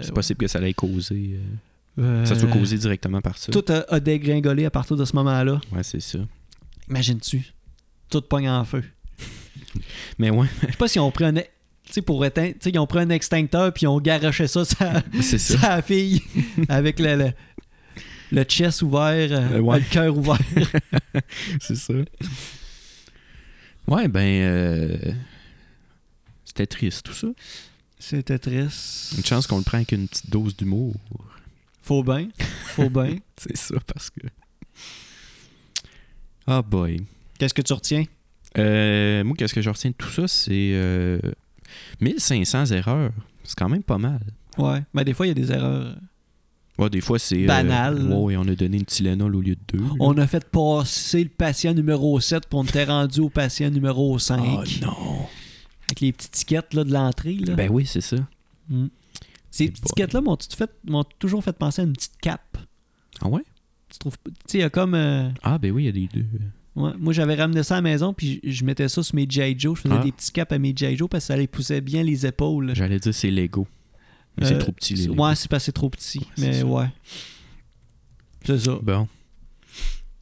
[0.00, 1.38] C'est possible que ça l'ait causé.
[1.98, 3.52] Euh, ça soit causé directement par ça.
[3.52, 5.60] Tout a, a dégringolé à partir de ce moment-là.
[5.72, 6.18] Ouais, c'est ça.
[6.88, 7.42] Imagine-tu?
[8.10, 8.82] Tout pogne en feu.
[10.18, 11.34] Mais ouais, Je sais pas si on pris un.
[11.34, 11.42] Tu
[11.90, 12.52] sais, pour éteindre.
[12.54, 15.02] Tu sais, ils ont pris un extincteur puis ils ont garoché ça, ça.
[15.22, 16.22] sa fille
[16.68, 17.32] avec le, le,
[18.32, 19.78] le chest ouvert, euh, Euh, ouais.
[19.78, 20.38] le cœur ouvert.
[21.60, 21.94] c'est ça.
[23.86, 24.20] Ouais, ben.
[24.42, 24.96] euh,
[26.44, 27.28] C'était triste, tout ça.
[27.98, 29.14] C'était triste.
[29.16, 30.94] Une chance qu'on le prend avec une petite dose d'humour.
[31.84, 32.28] Faut bien.
[32.64, 33.16] Faut bien.
[33.36, 34.20] C'est ça, parce que.
[36.46, 37.02] Ah, boy.
[37.38, 38.04] Qu'est-ce que tu retiens?
[38.58, 41.18] Euh, moi, qu'est-ce que je retiens de tout ça, c'est euh,
[42.00, 43.10] 1500 erreurs.
[43.42, 44.20] C'est quand même pas mal.
[44.58, 44.82] Ouais.
[44.94, 45.96] Mais des fois, il y a des erreurs.
[46.78, 47.42] Ouais, des fois, c'est.
[47.42, 48.02] euh, Banal.
[48.06, 49.84] ouais, ouais, on a donné une Tylenol au lieu de deux.
[49.84, 49.90] là.
[50.00, 54.18] On a fait passer le patient numéro 7 pour on était rendu au patient numéro
[54.18, 54.40] 5.
[54.40, 55.26] Oh non!
[55.88, 57.34] Avec les petites tickets là, de l'entrée.
[57.36, 57.54] là.
[57.54, 58.16] Ben oui, c'est ça.
[58.68, 58.86] Mm.
[59.56, 62.58] Ces petites tickets-là m'ont toujours fait penser à une petite cape.
[63.20, 63.42] Ah ouais?
[63.88, 64.94] Tu trouves pas- Tu sais, il y a comme.
[64.94, 66.26] euh, Ah, ben oui, il y a des deux.
[66.74, 69.26] ouais, moi, j'avais ramené ça à la maison, puis je, je mettais ça sur mes
[69.30, 69.54] G.I.
[69.56, 69.76] Joe.
[69.76, 70.02] Je faisais Ah.
[70.02, 70.96] des petits caps à mes G.I.
[70.96, 72.72] Joe parce que ça les poussait bien les épaules.
[72.74, 73.68] J'allais dire c'est Lego.
[74.36, 75.22] Mais c'est Euh, trop petit, les Lego.
[75.24, 76.18] Ouais, c'est parce que c'est trop petit.
[76.18, 76.66] Ouais, mais ça.
[76.66, 76.86] ouais.
[78.44, 78.78] C'est ça.
[78.82, 79.06] Bon.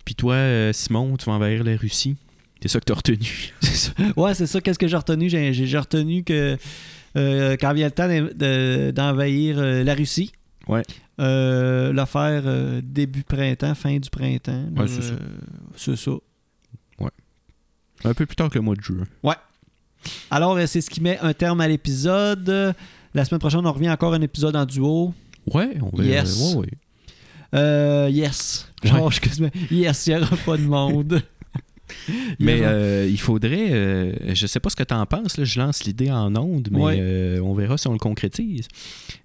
[0.05, 2.17] Puis toi, euh, Simon, tu vas envahir la Russie.
[2.61, 3.53] C'est ça que t'as retenu.
[3.61, 3.93] C'est ça.
[4.17, 4.61] Ouais, c'est ça.
[4.61, 5.29] Qu'est-ce que j'ai retenu?
[5.29, 6.57] J'ai retenu que
[7.57, 10.33] quand vient le temps d'en- de- d'envahir euh, la Russie.
[10.69, 10.83] Ouais.
[11.21, 14.65] Euh, le faire euh, début printemps, fin du printemps.
[14.77, 15.13] Ouais, c'est ça.
[15.15, 16.13] Euh, ça.
[18.05, 19.05] Un peu plus tard que le mois de juin.
[20.31, 22.49] Alors, euh, c'est ce qui met un terme à l'épisode.
[22.49, 22.73] Euh,
[23.15, 25.15] La semaine prochaine, on revient encore à un épisode en duo.
[25.55, 26.03] Ouais, on va.
[26.05, 26.55] Yes.
[26.55, 26.69] ouais, ouais.
[27.55, 28.67] Euh, yes.
[28.83, 31.23] Genre, je quasiment- yes, il n'y aura pas de monde.
[32.39, 33.73] Mais euh, il faudrait.
[33.73, 36.69] euh, je sais pas ce que tu en penses, là, je lance l'idée en ondes,
[36.71, 36.99] mais Ouais.
[37.01, 38.69] euh, on verra si on le concrétise.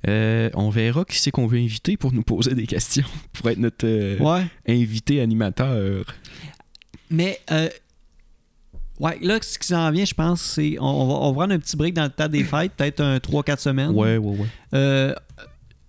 [0.08, 3.58] Euh, on verra qui c'est qu'on veut inviter pour nous poser des questions, pour être
[3.60, 3.86] notre
[4.22, 4.46] Ouais.
[4.68, 6.06] invité animateur.
[7.10, 7.40] Mais,
[9.00, 10.78] ouais, là, ce qui s'en vient, je pense, c'est.
[10.80, 13.02] On, on va, on va prendre un petit break dans le temps des fêtes, peut-être
[13.02, 13.92] un 3-4 semaines.
[13.92, 15.16] Ouais, ouais, ouais.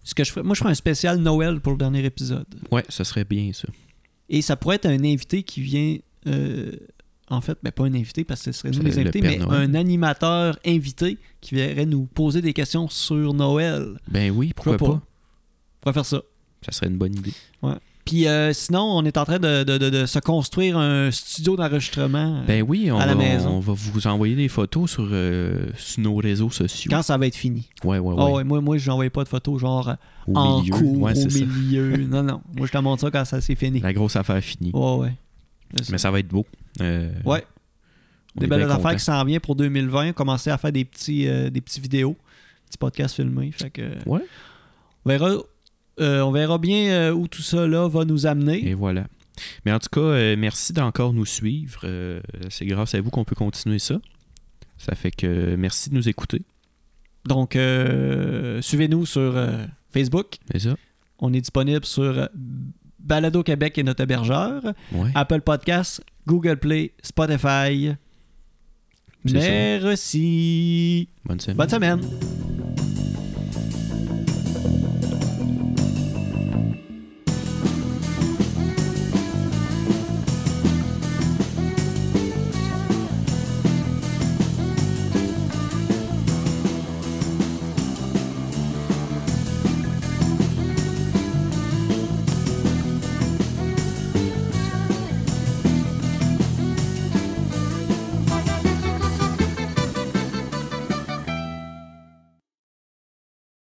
[0.05, 2.47] Ce que je ferais- moi, je ferais un spécial Noël pour le dernier épisode.
[2.71, 3.69] Ouais, ça serait bien ça.
[4.31, 5.97] Et ça pourrait être un invité qui vient.
[6.29, 6.73] Euh,
[7.31, 9.21] en fait, mais pas un invité parce que ce serait nous C'est les le invités,
[9.21, 9.71] mais Noël.
[9.71, 13.97] un animateur invité qui viendrait nous poser des questions sur Noël.
[14.09, 15.01] Ben oui, pourquoi Pourquoi pas?
[15.83, 15.91] pas?
[15.91, 16.23] On faire ça.
[16.63, 17.33] Ça serait une bonne idée.
[18.05, 21.57] Puis euh, sinon, on est en train de, de- de- de se construire un studio
[21.57, 23.51] d'enregistrement euh, Ben oui, on, à la va, maison.
[23.51, 26.91] on va vous envoyer des photos sur, euh, sur nos réseaux sociaux.
[26.91, 27.69] quand ça va être fini.
[27.85, 28.17] Ouais, ouais, ouais.
[28.27, 29.95] Ah ouais, moi, moi je n'envoyais pas de photos genre
[30.27, 30.73] Au en milieu.
[30.75, 31.97] cours, ouais, au c'est milieu.
[32.11, 32.41] non, non.
[32.57, 33.81] Moi, je te montre ça quand ça s'est fini.
[33.81, 34.71] La grosse affaire finie.
[34.73, 35.13] Ouais, ouais.
[35.91, 36.47] Mais ça va être beau.
[36.81, 37.45] Euh, Ouais.
[38.37, 40.13] on Des belles affaires qui s'en viennent pour 2020.
[40.13, 42.17] Commencer à faire des petits, euh, des petits vidéos,
[42.67, 43.51] petits podcasts filmés.
[43.53, 44.21] Fait que, Ouais.
[45.05, 45.31] on, verra,
[46.01, 48.67] euh, on verra bien euh, où tout ça là, va nous amener.
[48.69, 49.07] Et voilà.
[49.65, 51.81] Mais en tout cas, euh, merci d'encore nous suivre.
[52.51, 54.01] C'est grâce à vous qu'on peut continuer ça.
[54.79, 56.43] Ça fait que merci de nous écouter.
[57.25, 57.53] Donc,
[58.63, 59.35] suivez-nous sur
[59.93, 60.37] Facebook.
[60.53, 60.77] C'est ça?
[61.21, 62.29] On est disponible sur
[63.09, 64.63] Balado Québec et notre hébergeur.
[64.93, 65.11] Ouais.
[65.15, 67.95] Apple Podcasts, Google Play, Spotify.
[69.25, 71.09] Merci.
[71.25, 71.57] Bonne semaine.
[71.57, 72.01] Bonne semaine.